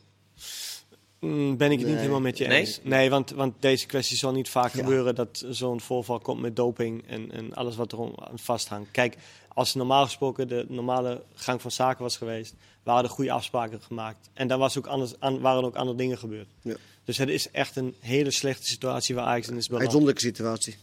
[1.24, 2.58] Mm, ben ik het niet helemaal met je Nee?
[2.60, 2.80] eens.
[2.82, 4.78] Nee, want, want deze kwestie zal niet vaak Ja.
[4.82, 8.90] gebeuren dat zo'n voorval komt met doping en, en alles wat er aan vasthangt.
[8.90, 9.16] Kijk,
[9.48, 14.30] als normaal gesproken de normale gang van zaken was geweest, waren er goede afspraken gemaakt.
[14.32, 16.48] En dan was ook anders, aan, waren ook andere dingen gebeurd.
[16.62, 16.76] Ja.
[17.04, 19.82] Dus het is echt een hele slechte situatie waar Ajax in is beland.
[19.84, 20.76] Uitzonderlijke situatie.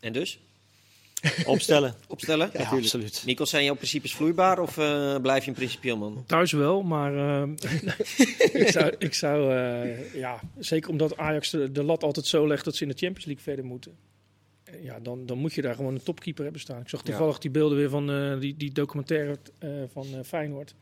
[0.00, 0.38] En dus?
[1.46, 1.94] Opstellen.
[2.08, 2.50] Opstellen?
[2.52, 3.22] Ja, absoluut.
[3.26, 6.24] Nikos, zijn jouw principes vloeibaar of eh, blijf je een principieel man?
[6.26, 7.48] Thuis wel, maar eh,
[8.62, 12.64] ik zou, ik zou eh, ja, zeker omdat Ajax de, de lat altijd zo legt
[12.64, 13.92] dat ze in de Champions League verder moeten.
[14.82, 16.80] Ja, dan, dan moet je daar gewoon een topkeeper hebben staan.
[16.80, 20.74] Ik zag toevallig die beelden weer van eh, die, die documentaire eh, van eh, Feyenoord.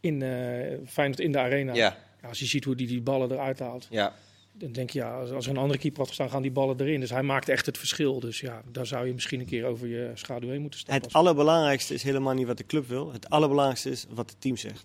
[0.00, 1.74] In, eh, Feyenoord in de arena.
[1.74, 3.86] Ja, Ja, als je ziet hoe die die ballen eruit haalt.
[3.90, 4.14] ja.
[4.58, 7.00] Dan denk je, ja, als, er een andere keeper had gestaan, gaan die ballen erin.
[7.00, 8.20] Dus hij maakt echt het verschil.
[8.20, 11.04] Dus ja, daar zou je misschien een keer over je schaduw heen moeten stappen.
[11.04, 13.12] Het allerbelangrijkste is helemaal niet wat de club wil.
[13.12, 14.84] Het allerbelangrijkste is wat het team zegt.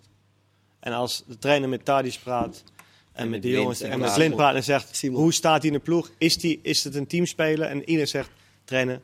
[0.80, 2.64] En als de trainer met Tadis praat
[3.12, 4.14] en, met met de jongens en met.
[4.14, 5.20] Blind praat en zegt Simon.
[5.20, 6.10] hoe staat hij in de ploeg?
[6.18, 7.68] Is, die, is het een teamspeler?
[7.68, 8.30] En iedereen zegt
[8.64, 9.00] trainer,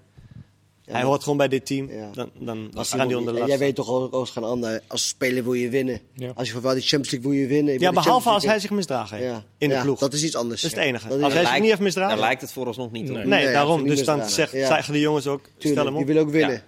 [0.86, 1.90] hij hoort gewoon bij dit team.
[1.90, 2.10] Ja.
[2.14, 3.60] Dan, dan Als gaan die onder de jij last.
[3.60, 4.82] weet toch ook als gaan ander.
[4.86, 6.00] Als speler wil je winnen.
[6.14, 6.32] Ja.
[6.34, 7.72] Als je voor de Champions League wil je winnen.
[7.72, 9.98] je Ja, behalve als hij zich League- in de ja, ploeg.
[9.98, 10.62] Dat is iets anders.
[10.62, 11.08] Dat is het enige.
[11.08, 12.16] Als hij zich niet heeft misdragen.
[12.16, 13.16] Daar lijkt het vooralsnog niet op.
[13.16, 13.26] Nee.
[13.26, 13.86] Nee, Nee, daarom.
[13.86, 16.06] Dus niet dan zeggen de jongens ook, stel hem die op.
[16.06, 16.62] wil ook winnen.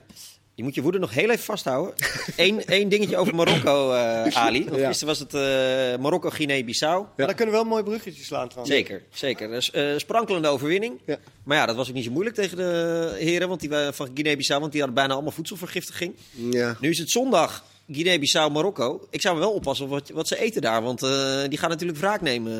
[0.58, 1.94] Je moet je woede nog heel even vasthouden.
[2.36, 4.64] Eén één dingetje over Marokko, eh, Ali.
[4.64, 4.86] Want Ja.
[4.86, 7.06] gisteren was het eh, Marokko-Guinea-Bissau.
[7.16, 8.76] Maar dan kunnen we wel een mooi bruggetje slaan trouwens.
[8.76, 9.48] Zeker, zeker.
[9.48, 11.00] Dus, eh, sprankelende overwinning.
[11.06, 11.16] Ja.
[11.44, 14.10] Maar ja, dat was ook niet zo moeilijk tegen de heren want die, waren van
[14.14, 14.60] Guinea-Bissau.
[14.60, 16.14] Want die hadden bijna allemaal voedselvergiftiging.
[16.30, 16.76] Ja.
[16.80, 19.06] Nu is het zondag Guinea-Bissau, Marokko.
[19.10, 20.82] Ik zou me wel oppassen wat, wat ze eten daar.
[20.82, 22.52] Want eh, die gaan natuurlijk wraak nemen.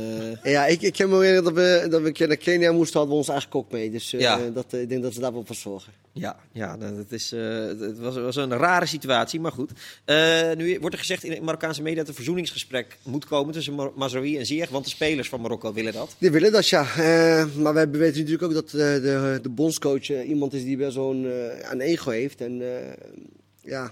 [0.43, 3.29] Ja, ik, ik heb me dat we, dat we naar Kenia moesten, hadden we ons
[3.29, 3.91] eigen kok mee.
[3.91, 4.39] Dus eh, Ja.
[4.55, 5.93] dat, eh, ik denk dat ze daar wel voor zorgen.
[6.13, 9.71] Ja, ja dat is, eh, het was, was een rare situatie, maar goed.
[10.05, 13.53] Eh, nu wordt er gezegd in de Marokkaanse media dat er een verzoeningsgesprek moet komen
[13.55, 14.69] tussen Mar- Mazraoui en Ziyech.
[14.69, 16.15] Want de spelers van Marokko willen dat.
[16.19, 16.83] Die willen dat, ja.
[16.83, 20.77] Eh, maar wij weten natuurlijk ook dat eh, de, de bondscoach eh, iemand is die
[20.77, 22.41] best zo'n eh, een ego heeft.
[22.41, 22.93] En eh,
[23.63, 23.91] ja,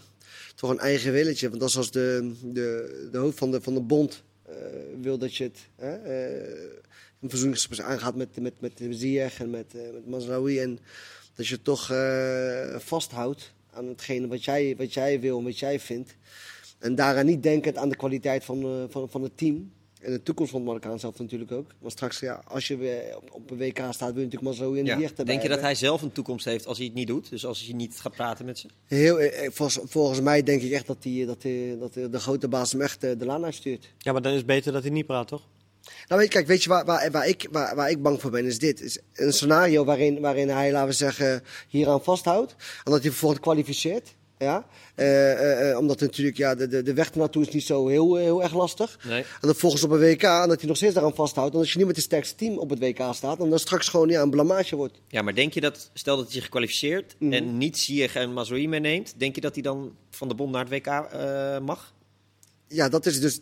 [0.56, 1.50] toch een eigen willetje.
[1.50, 4.54] Want als als de, de, de hoofd van de, van de bond eh,
[5.00, 5.68] wil dat je het...
[5.76, 5.92] eh,
[7.20, 10.58] een verzoeningsgesprek aangaat met, met, met Ziyech en met, eh, met Mazraoui.
[10.58, 10.78] En
[11.34, 11.86] dat je toch
[12.82, 16.16] vasthoudt aan hetgene wat jij, wat jij wil en wat jij vindt.
[16.78, 19.72] En daaraan niet denkend aan de kwaliteit van, van, van het team.
[20.06, 21.70] En de toekomst van het Marokkaan zelf natuurlijk ook.
[21.78, 24.72] Want straks, ja, als je weer op, een WK staat, wil je natuurlijk maar zo
[24.72, 27.30] in de Denk je dat hij zelf een toekomst heeft als hij het niet doet?
[27.30, 28.68] Dus als hij niet gaat praten met ze?
[28.86, 32.18] Heel, eh, volgens, volgens mij denk ik echt dat, die, dat, die, dat de, de
[32.18, 33.88] grote baas hem echt eh, de laan uitstuurt.
[33.98, 35.42] Ja, maar dan is het beter dat hij niet praat, toch?
[35.82, 38.30] Nou, weet je, kijk, weet je waar, waar, waar, ik, waar, waar ik bang voor
[38.30, 38.44] ben?
[38.44, 38.80] Is dit.
[38.80, 42.54] Is een scenario waarin, waarin hij, laten we zeggen, hieraan vasthoudt.
[42.84, 44.14] En dat hij vervolgens kwalificeert.
[44.38, 44.66] Ja?
[44.94, 48.16] Eh, eh, eh, omdat natuurlijk, ja, de, de, de weg ernaartoe is niet zo heel,
[48.16, 48.98] heel erg lastig.
[49.04, 49.20] Nee.
[49.22, 51.54] En dan volgens op een WK, en dat hij nog steeds daaraan vasthoudt.
[51.54, 53.88] En als je niet met het sterkste team op het WK staat, dan dat straks
[53.88, 55.00] gewoon ja, een blamage wordt.
[55.08, 57.32] Ja, maar denk je dat, stel dat hij zich kwalificeert Mhm.
[57.32, 60.66] en niet Ziyech en Mazraoui meeneemt, denk je dat hij dan van de bond naar
[60.68, 60.86] het WK
[61.62, 61.94] mag?
[62.68, 63.40] Ja, dat is dus.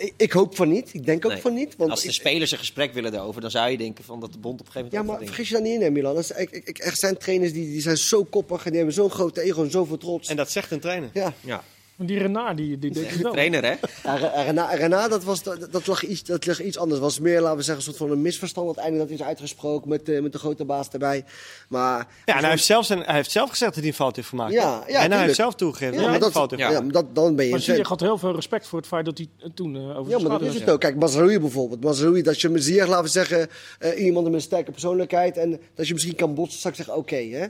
[0.00, 0.94] Ik, ik hoop van niet.
[0.94, 1.40] Ik denk ook Nee.
[1.40, 1.76] van niet.
[1.76, 4.32] Want Als de ik- spelers een gesprek willen daarover, dan zou je denken van dat
[4.32, 5.18] de bond op een gegeven Ja, moment...
[5.20, 6.14] maar ook gaat vergis je daar niet in, hè, Milan.
[6.14, 8.76] Dat is- ik, ik, ik- er zijn trainers die, die zijn zo koppig en die
[8.76, 10.28] hebben zo'n grote ego en zoveel trots.
[10.28, 11.10] En dat zegt een trainer.
[11.12, 11.32] ja.
[11.40, 11.64] Ja,
[11.96, 13.32] Die Renard, die, die deed het wel.
[13.32, 13.74] trainer hè?
[14.02, 17.00] Ja, Rena, dat, was, dat, dat, lag iets, dat lag iets anders.
[17.00, 18.66] Het was meer, laten we zeggen, een soort van een misverstand.
[18.66, 21.24] Uiteindelijk dat is uitgesproken met, eh, met de grote baas erbij.
[21.68, 24.16] Maar, Ja, en hij heeft, zelf zijn, hij heeft zelf gezegd dat hij een fout
[24.16, 24.52] heeft gemaakt.
[24.52, 26.68] Ja, ja, en hij heeft zelf toegegeven ja, dat maar hij een fout heeft ja,
[26.68, 26.92] gemaakt.
[26.92, 29.18] maar dat, dan ben je Maar Ziyech had heel veel respect voor het feit dat
[29.18, 30.80] hij eh, toen eh, over Ja, maar dat is het ook.
[30.80, 31.84] Kijk, Mazraoui bijvoorbeeld.
[31.84, 35.36] Mazraoui, dat je met Ziyech, laten we zeggen, eh, iemand met een sterke persoonlijkheid.
[35.36, 37.46] En dat je misschien kan botsen, straks zeggen, oké, hè.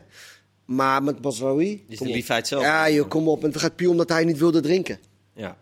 [0.74, 2.62] Maar met is kom de liefheid zelf.
[2.62, 3.42] Ja, joh, kom op.
[3.44, 4.98] En het gaat puur omdat hij niet wilde drinken.
[5.34, 5.56] Ja.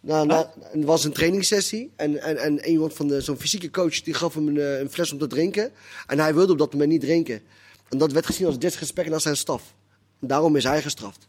[0.00, 4.02] Nou, nou, het was een trainingssessie en, en, en iemand van de- zo'n fysieke coach
[4.02, 5.70] die gaf hem een, eh, een fles om te drinken.
[6.06, 7.42] En hij wilde op dat moment niet drinken.
[7.88, 9.74] En dat werd gezien als disrespect naar zijn staf.
[10.20, 11.28] En daarom is hij gestraft.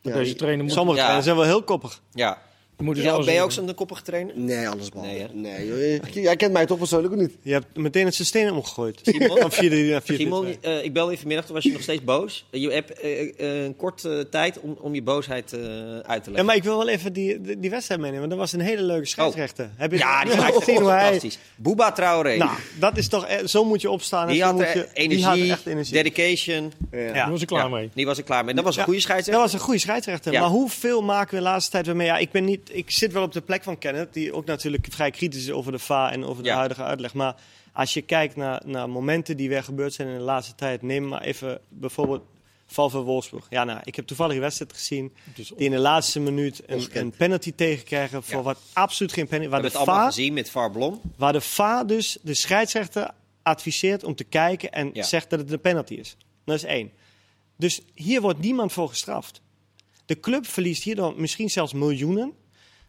[0.00, 1.02] Ja, Deze trainer moet, Sommige Ja.
[1.02, 2.02] trainers zijn wel heel koppig.
[2.14, 2.42] ja.
[2.76, 4.32] Je moet dus Ja, ben je ook zo'n koppige trainer?
[4.38, 5.28] Nee, alles behalve.
[5.32, 6.00] Nee, Nee.
[6.12, 7.32] Jij kent mij toch persoonlijk of niet?
[7.42, 9.00] Je hebt meteen het systeem omgegooid.
[9.02, 9.38] Simon?
[9.38, 12.04] Van 4 naar 4 Simon, eh, ik belde je vanmiddag, toen was je nog steeds
[12.04, 12.46] boos.
[12.50, 16.20] Je hebt eh, eh, een korte tijd om, om je boosheid eh, uit te Ja,
[16.24, 16.44] leggen.
[16.44, 18.28] maar ik wil wel even die, die, die wedstrijd meenemen.
[18.28, 19.70] want Dat was een hele leuke scheidsrechter.
[19.76, 20.02] Heb je Oh.
[20.02, 21.02] ja, die is gezien hoe hij...
[21.04, 21.38] fantastisch.
[21.56, 22.36] Booba Traoré.
[22.36, 23.26] Nou, dat is toch...
[23.26, 24.22] eh, Zo moet je opstaan.
[24.22, 25.92] en die zo had moet er je, energie, die had er echt energie.
[25.92, 26.72] dedication.
[26.90, 27.12] Ja.
[27.12, 27.90] Daar was ik klaar Ja, mee.
[27.94, 28.54] Die was er klaar mee.
[28.54, 29.44] Dat was een Ja, goede Dat scheidsrechter.
[29.44, 30.32] was een goede scheidsrechter.
[30.32, 30.40] Ja.
[30.40, 32.06] Maar hoeveel maken we de laatste tijd weer mee?
[32.06, 34.86] Ja, ik, ben niet, ik zit wel op de plek van Kenneth, die ook natuurlijk
[34.90, 36.56] vrij kritisch is over de VA en over de Ja.
[36.56, 37.14] huidige uitleg.
[37.14, 37.34] Maar
[37.72, 41.08] als je kijkt naar, naar momenten die weer gebeurd zijn in de laatste tijd, neem
[41.08, 42.22] maar even bijvoorbeeld
[42.66, 43.46] val van Wolfsburg.
[43.50, 46.86] Ja, nou, ik heb toevallig een wedstrijd gezien Dus die in de laatste minuut een,
[46.92, 48.42] een penalty tegenkrijgen voor Ja.
[48.42, 49.44] wat absoluut geen penalty.
[49.44, 51.00] We Waar hebben de, het allemaal VA, gezien met VAR Blom.
[51.16, 53.10] waar de VA dus de scheidsrechter
[53.42, 55.02] adviseert om te kijken en Ja.
[55.02, 56.16] zegt dat het een penalty is.
[56.44, 56.90] Dat is één.
[57.56, 59.40] Dus hier wordt niemand voor gestraft.
[60.06, 62.32] De club verliest hierdoor misschien zelfs miljoenen.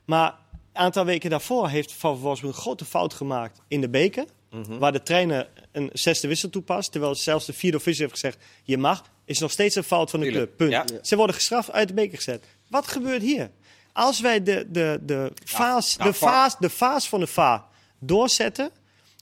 [0.08, 0.36] Maar
[0.74, 4.26] een aantal weken daarvoor heeft Van Wolfsburg een grote fout gemaakt in de beker.
[4.50, 4.78] Mhm.
[4.78, 8.78] Waar de trainer een zesde wissel toepast, terwijl zelfs de vierde officier heeft gezegd, je
[8.78, 10.70] mag, is nog steeds een fout van de Tuurlijk, club.
[10.70, 10.90] Punt.
[10.90, 11.00] ja.
[11.02, 12.44] Ze worden gestraft, uit de beker gezet.
[12.70, 13.50] Wat gebeurt hier?
[13.94, 17.66] Als wij de, de, de, faas, nou, de, faas, de faas van de VAR
[18.00, 18.72] doorzetten,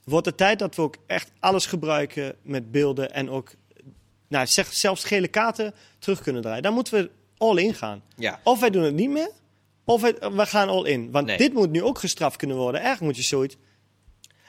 [0.04, 3.52] wordt het tijd dat we ook echt alles gebruiken met beelden en ook
[4.28, 6.64] nou, zeg, zelfs gele kaarten terug kunnen draaien.
[6.64, 8.02] Dan moeten we all in gaan.
[8.16, 8.40] Ja.
[8.44, 9.32] Of wij doen het niet meer,
[9.86, 11.12] of we gaan all in.
[11.12, 11.38] Want Nee.
[11.38, 12.82] dit moet nu ook gestraft kunnen worden.
[12.82, 13.56] Eigenlijk moet je zoiets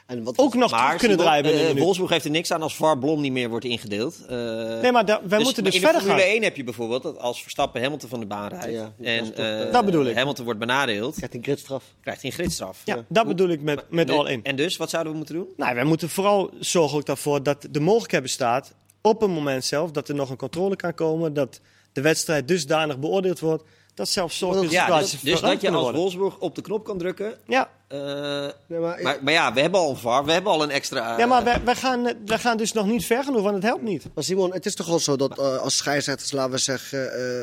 [0.07, 1.78] En wat ook nog terug Maar kunnen draaien.
[1.78, 4.24] Wolfsburg heeft er niks aan als VAR Blom niet meer wordt ingedeeld.
[4.28, 4.37] Eh,
[4.80, 6.30] Nee, maar da- wij moeten dus in verder Formule gaan.
[6.30, 9.34] 1 heb je bijvoorbeeld dat als Verstappen Hamilton van de baan rijdt Ja, en
[9.66, 10.16] eh, Dat bedoel ik.
[10.16, 11.84] Hamilton wordt benadeeld, krijgt een gridstraf.
[12.01, 12.80] krijgt hij een gridstraf.
[12.84, 14.45] Ja, dat bedoel ik met, met all in.
[14.45, 15.49] En dus, wat zouden we moeten doen?
[15.57, 19.91] Nou, wij moeten vooral zorgen ook daarvoor dat de mogelijkheid bestaat op een moment zelf
[19.91, 21.61] dat er nog een controle kan komen, dat
[21.93, 23.62] de wedstrijd dusdanig beoordeeld wordt,
[23.97, 25.97] dat zelfs sommige Ja, dus, dus dat je als.
[25.97, 27.38] Wolfsburg op de knop kan drukken.
[27.47, 30.62] Ja, eh, Nee, maar, maar, maar ja, we hebben al een VAR, we hebben al
[30.62, 31.18] een extra...
[31.18, 33.82] ja, maar wij, wij, gaan, wij gaan dus nog niet ver genoeg, want het helpt
[33.82, 34.05] niet.
[34.14, 37.41] maar Simon, het is toch wel zo dat eh, als scheidsrechters, laten we zeggen, eh,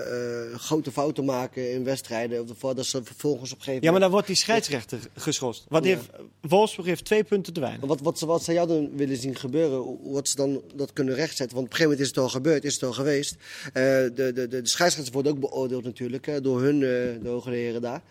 [0.52, 4.12] eh, grote fouten maken in wedstrijden, dat ze vervolgens op een gegeven Ja, maar dan
[4.12, 5.66] wordt die scheidsrechter geschorst.
[5.70, 5.98] Want die Ja.
[5.98, 7.86] heeft, Wolfsburg heeft twee punten te weinig.
[7.88, 9.78] Wat, wat, ze- wat zou jou dan willen zien gebeuren?
[9.78, 11.56] Hoe wat ze dan dat kunnen rechtzetten?
[11.56, 13.36] Want op een gegeven moment is het al gebeurd, is het al geweest.
[13.66, 17.50] Eh, de, de, de, de scheidsrechters worden ook beoordeeld natuurlijk, door hun, eh, de hoge
[17.50, 18.02] heren daar.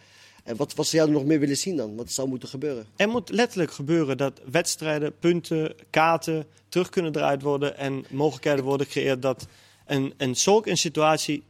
[0.43, 1.97] En wat, wat zou jou er nog meer willen zien dan?
[1.97, 2.87] Wat zou moeten gebeuren?
[2.97, 8.87] Er moet letterlijk gebeuren dat wedstrijden, punten, kaarten terug kunnen draaid worden en mogelijkheden worden
[8.87, 9.47] gecreëerd dat
[9.87, 11.43] een, een zulk een situatie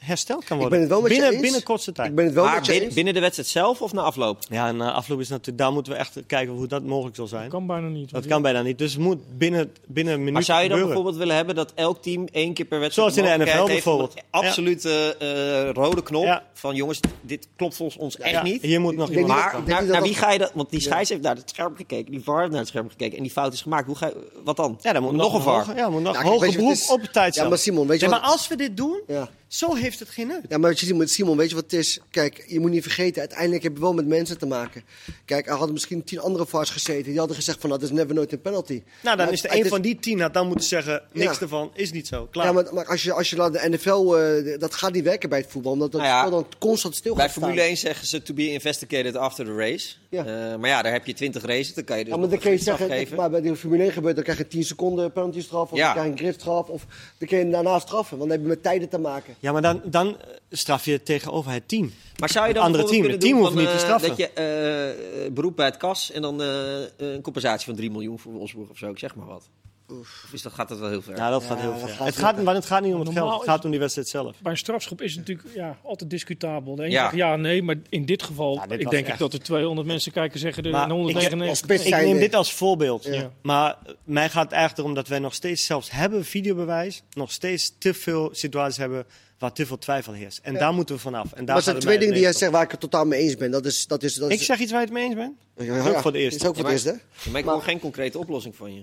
[0.00, 0.70] hersteld kan Ik worden.
[0.70, 1.42] ben het wel met je binnen, eens.
[1.42, 2.08] binnen kortste tijd.
[2.08, 2.94] Ik ben het wel maar met je binnen, eens.
[2.96, 4.38] binnen de wedstrijd zelf of na afloop?
[4.48, 7.26] Ja, en na afloop is natuurlijk, daar moeten we echt kijken hoe dat mogelijk zal
[7.26, 7.48] zijn.
[7.48, 8.10] kan bijna niet.
[8.10, 8.78] Dat kan bijna niet.
[8.78, 11.02] Dus het moet binnen, binnen een minuut Maar zou je dan gebeuren.
[11.02, 13.14] bijvoorbeeld willen hebben dat elk team één keer per wedstrijd...
[13.14, 14.14] Zoals in de NFL bijvoorbeeld.
[14.16, 16.42] een Absolute eh, rode knop Ja.
[16.52, 18.62] van jongens, dit klopt volgens ons echt Ja, niet.
[18.62, 20.50] Hier moet nog iemand Maar naar, dat wie dat- ga je dat?
[20.54, 23.16] Want die scheids heeft naar het scherm gekeken, die VAR heeft naar het scherm gekeken
[23.16, 23.86] en die fout is gemaakt.
[23.86, 24.78] Hoe ga je, wat dan?
[24.82, 25.76] Ja, dan moet nog een VAR.
[25.76, 26.88] Ja, moet nog hoger beroep het is?
[26.90, 29.28] op tijd Ja, maar Simon, weet je maar als we dit doen, Ja.
[29.50, 30.40] Zo heeft het geen nut.
[30.48, 31.98] Ja, maar Simon, Simon, weet je wat het is?
[32.10, 34.82] Kijk, je moet niet vergeten, uiteindelijk heb je wel met mensen te maken.
[35.24, 37.04] Kijk, er hadden misschien tien andere VARs gezeten.
[37.04, 38.82] Die hadden gezegd van, dat is never nooit een penalty.
[39.02, 41.34] Nou, dan Maar is er het een van die tien had dan moeten zeggen, niks
[41.34, 41.40] Ja.
[41.40, 42.26] ervan, is niet zo.
[42.26, 42.46] Klaar.
[42.46, 45.28] Ja, maar, maar als je, als je naar de NFL, eh, dat gaat niet werken
[45.28, 45.72] bij het voetbal.
[45.72, 47.42] Omdat dat Nou ja, dan constant stil Bij gaat staan.
[47.44, 49.88] Formule 1 zeggen ze to be investigated after the race.
[50.10, 50.24] Ja.
[50.24, 52.38] Eh, maar ja, daar heb je 20 races, dan kan je dus Ja, maar dan
[52.38, 53.16] kun je zeggen, geven.
[53.16, 55.84] maar bij de Formule 1 gebeurt, dan krijg je 10 seconden penalty straf, of Ja.
[55.84, 56.86] dan krijg je een gridstraf, of
[57.18, 58.18] dan kun je daarna straffen.
[58.18, 59.34] Want dan heb je met tijden te maken.
[59.38, 61.92] Ja, maar dan, dan eh, straf je tegenover het team.
[62.18, 65.32] Maar zou je dan andere team, het team hoeft niet te eh, Dat je eh,
[65.32, 66.48] beroep bij het kas en dan eh,
[66.96, 69.48] een compensatie van 3 miljoen voor Wolfsburg of zo, ik zeg maar wat.
[69.90, 71.16] Of is dat, gaat dat wel heel ver?
[71.16, 71.88] Ja, dat Ja, gaat heel dat ver.
[71.88, 73.80] gaat het, gaat, maar het gaat niet om het Normaal geld, het gaat om die
[73.80, 74.36] wedstrijd zelf.
[74.42, 76.74] Bij een strafschop is het natuurlijk ja, altijd discutabel.
[76.76, 77.02] De Ja.
[77.02, 79.86] zegt ja, nee, maar in dit geval, Ja, dit ik denk echt- dat er 200
[79.86, 81.56] mensen kijken zeggen er Maar en als 199.
[81.64, 83.04] spits Ik zijn neem dit als voorbeeld.
[83.04, 83.30] Ja.
[83.42, 87.32] Maar eh, mij gaat het eigenlijk erom dat wij nog steeds, zelfs hebben videobewijs, nog
[87.32, 89.04] steeds te veel situaties hebben
[89.38, 90.40] waar te veel twijfel heerst.
[90.42, 91.24] En daar moeten we vanaf.
[91.24, 92.80] En daar maar er zijn het twee dingen die jij het zegt waar ik het
[92.80, 93.50] totaal mee eens ben.
[93.50, 94.38] Dat is, dat is, dat is.
[94.38, 95.32] Ik zeg iets waar je het mee eens bent.
[95.56, 96.40] ja, dat is ook voor de eerste.
[96.40, 97.30] is ook voor het maar- eerste.
[97.30, 98.82] maar ik hoor geen concrete oplossing van je.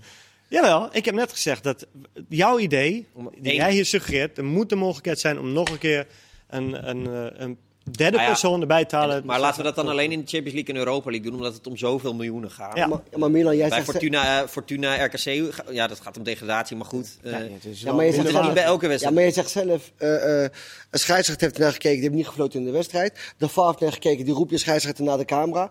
[0.49, 1.85] Jawel, ik heb net gezegd dat
[2.29, 3.07] jouw idee,
[3.39, 6.07] die jij hier suggereert, er moet de mogelijkheid zijn om nog een keer
[6.49, 7.57] een, een, eh, een
[7.91, 9.25] derde Nou ja, persoon erbij te halen.
[9.25, 11.53] Maar laten we dat dan alleen in de Champions League en Europa League doen, omdat
[11.53, 12.77] het om zoveel miljoenen gaat.
[12.77, 12.87] Ja.
[12.87, 13.91] Maar, maar Milan, jij Bij zegt...
[13.91, 17.17] Fortuna, eh, Fortuna RKC, ja, dat gaat om degradatie, maar goed.
[17.23, 19.15] eh, Ja, Ja, maar je zegt zelf- niet bij elke Ja, wedstrijd.
[19.15, 20.51] maar je zegt zelf, eh, eh,
[20.91, 23.33] een scheidsrechter heeft ernaar gekeken, die heeft niet gefloten in de wedstrijd.
[23.37, 25.69] De VAR heeft naar gekeken, die roept je scheidsrechter naar de camera.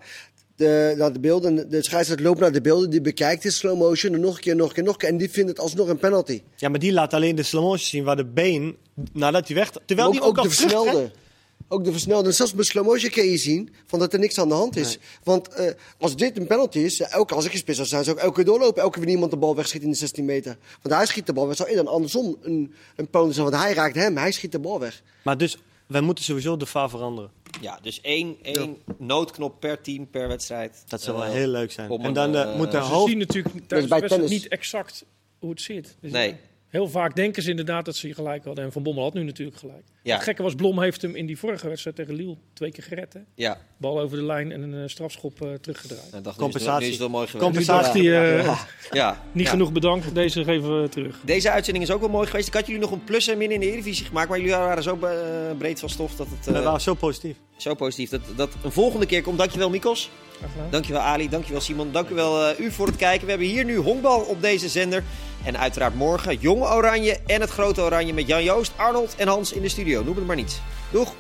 [0.57, 1.71] De, naar de beelden.
[1.71, 4.15] De scheidsrechter loopt naar de beelden, die bekijkt in slow motion.
[4.15, 5.09] En nog een keer, nog een keer, nog een keer.
[5.09, 6.43] En die vindt het alsnog een penalty.
[6.57, 8.77] Ja, maar die laat alleen de slow motion zien waar de been,
[9.13, 9.71] nadat hij weg...
[9.85, 11.11] Terwijl Maar die ook, ook, ook al de versnelde.
[11.69, 12.33] Ook de versnelde.
[12.33, 14.99] Zelfs bij slow motion kun je zien van dat er niks aan de hand is.
[15.23, 18.17] Want eh, als dit een penalty is, ja, elke, als ik spits zou zijn, zou
[18.17, 18.83] ik elke keer doorlopen.
[18.83, 20.57] Elke keer iemand de bal wegschiet in de 16 meter.
[20.83, 21.57] Want hij schiet de bal weg.
[21.57, 23.51] Zou dan andersom een, een penalty zijn?
[23.51, 25.03] Want hij raakt hem, hij schiet de bal weg.
[25.25, 27.31] Maar dus, wij moeten sowieso de VAR veranderen.
[27.61, 30.85] Ja, dus één, één noodknop per team, per wedstrijd.
[30.89, 31.91] Dat zou wel Eh, heel leuk zijn.
[31.91, 33.09] En dan eh, eh, moet de Ze hoofd...
[33.09, 34.31] zien natuurlijk tijdens bij de wedstrijd tennis.
[34.43, 35.05] niet exact
[35.39, 35.97] hoe het zit.
[36.01, 36.29] Dus Nee.
[36.31, 36.37] ja,
[36.69, 38.65] Heel vaak denken ze inderdaad dat ze gelijk hadden.
[38.65, 39.83] En Van Bommel had nu natuurlijk gelijk.
[40.03, 40.15] Ja.
[40.15, 43.13] Het gekke was, Blom heeft hem in die vorige wedstrijd tegen Lille twee keer gered.
[43.13, 43.21] Hè?
[43.35, 46.25] Ja, Bal over de lijn en een eh, strafschop eh, teruggedraaid.
[46.25, 46.89] dacht, Compensatie.
[46.91, 47.45] Is wel mooi geweest.
[47.45, 48.11] Compensatie.
[48.11, 48.59] hij, eh,
[48.93, 49.23] Ja.
[49.33, 49.51] niet Ja.
[49.51, 51.21] genoeg bedankt, deze geven we terug.
[51.25, 52.49] Deze uitzending is ook wel mooi geweest.
[52.49, 54.29] Ik had jullie nog een plus en min in de Eredivisie gemaakt.
[54.29, 54.99] Maar jullie waren zo
[55.59, 57.37] breed van stof dat het We waren zo positief.
[57.57, 59.39] zo positief dat dat een volgende keer komt.
[59.39, 60.11] Dankjewel Mikos.
[60.71, 61.29] Dankjewel Ali.
[61.29, 61.93] Dankjewel Simon.
[61.93, 63.25] Dankjewel eh u voor het kijken.
[63.25, 65.03] We hebben hier nu honkbal op deze zender.
[65.47, 69.53] En uiteraard morgen Jong Oranje en het Grote Oranje met Jan Joost, Arnold en Hans
[69.53, 70.03] in de studio.
[70.03, 70.61] Noem het maar niet.
[70.91, 71.15] Doeg!